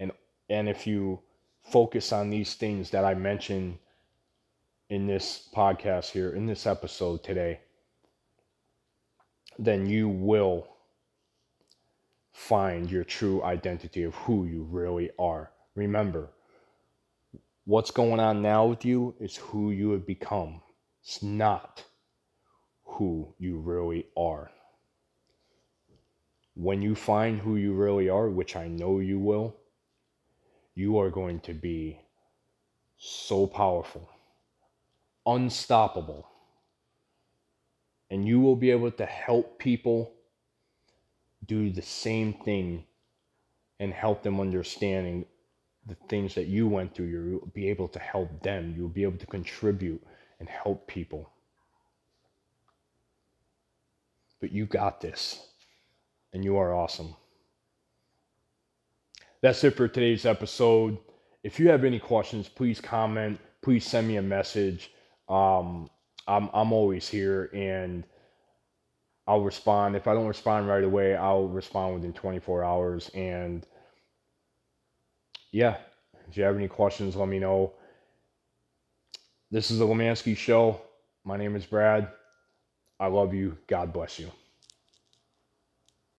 And 0.00 0.12
and 0.48 0.68
if 0.68 0.86
you 0.86 1.20
focus 1.62 2.12
on 2.12 2.30
these 2.30 2.54
things 2.54 2.90
that 2.90 3.04
I 3.04 3.14
mentioned 3.14 3.78
in 4.88 5.06
this 5.06 5.48
podcast 5.54 6.11
here, 6.11 6.30
in 6.30 6.46
this 6.46 6.66
episode 6.66 7.22
today, 7.22 7.61
then 9.59 9.86
you 9.86 10.09
will 10.09 10.66
find 12.39 12.89
your 12.89 13.03
true 13.03 13.43
identity 13.43 14.05
of 14.05 14.14
who 14.14 14.47
you 14.47 14.62
really 14.62 15.11
are. 15.18 15.51
Remember, 15.74 16.30
what's 17.64 17.91
going 17.91 18.20
on 18.20 18.41
now 18.41 18.64
with 18.64 18.84
you 18.84 19.12
is 19.18 19.36
who 19.36 19.72
you 19.72 19.91
have 19.91 20.07
become. 20.07 20.62
It's 21.03 21.20
not 21.20 21.84
who 22.84 23.34
you 23.39 23.59
really 23.59 24.07
are. 24.16 24.53
When 26.55 26.80
you 26.80 26.95
find 26.95 27.41
who 27.41 27.57
you 27.57 27.74
really 27.74 28.09
are, 28.09 28.30
which 28.30 28.55
I 28.55 28.68
know 28.68 29.01
you 29.01 29.18
will, 29.18 29.57
you 30.76 30.97
are 31.01 31.11
going 31.11 31.41
to 31.41 31.53
be 31.53 32.01
so 32.99 33.49
powerful, 33.49 34.09
unstoppable, 35.26 36.28
and 38.11 38.26
you 38.28 38.39
will 38.39 38.57
be 38.57 38.70
able 38.70 38.93
to 38.93 39.07
help 39.07 39.59
people 39.59 40.14
do 41.49 41.70
the 41.70 41.82
same 41.82 42.32
thing 42.32 42.84
and 43.80 43.92
help 43.92 44.22
them 44.22 44.40
understanding 44.40 45.26
the 45.86 45.96
things 46.09 46.34
that 46.36 46.46
you 46.46 46.68
went 46.68 46.94
through. 46.94 47.07
You'll 47.07 47.51
be 47.53 47.68
able 47.68 47.88
to 47.88 47.99
help 47.99 48.42
them. 48.42 48.74
You'll 48.76 48.88
be 48.88 49.03
able 49.03 49.18
to 49.18 49.26
contribute 49.26 50.03
and 50.38 50.49
help 50.49 50.86
people. 50.86 51.30
But 54.40 54.53
you 54.53 54.66
got 54.66 55.01
this, 55.01 55.49
and 56.32 56.44
you 56.44 56.59
are 56.59 56.72
awesome 56.72 57.16
that's 59.40 59.62
it 59.64 59.76
for 59.76 59.86
today's 59.88 60.26
episode. 60.26 60.99
If 61.42 61.61
you 61.61 61.68
have 61.68 61.84
any 61.84 61.99
questions, 61.99 62.49
please 62.49 62.80
comment. 62.80 63.38
Please 63.62 63.86
send 63.86 64.09
me 64.09 64.16
a 64.16 64.22
message. 64.22 64.90
Um, 65.28 65.88
I'm 66.26 66.51
I'm 66.53 66.72
always 66.72 67.09
here 67.09 67.51
and 67.55 68.05
I'll 69.29 69.43
respond. 69.43 69.95
If 69.95 70.09
I 70.09 70.14
don't 70.14 70.26
respond 70.26 70.68
right 70.68 70.83
away, 70.83 71.14
I'll 71.14 71.49
respond 71.49 71.97
within 71.97 72.14
24 72.14 72.64
hours. 72.64 73.11
And 73.14 73.66
yeah, 75.53 75.76
if 76.29 76.37
you 76.37 76.45
have 76.45 76.57
any 76.57 76.68
questions, 76.68 77.14
let 77.14 77.29
me 77.29 77.39
know. 77.39 77.74
This 79.51 79.70
is 79.70 79.79
the 79.79 79.87
Lemansky 79.87 80.37
Show. 80.37 80.81
My 81.24 81.37
name 81.37 81.57
is 81.57 81.66
Brad. 81.66 82.09
I 82.99 83.09
love 83.09 83.35
you. 83.35 83.59
God 83.68 83.93
bless 83.93 84.18
you. 84.18 84.31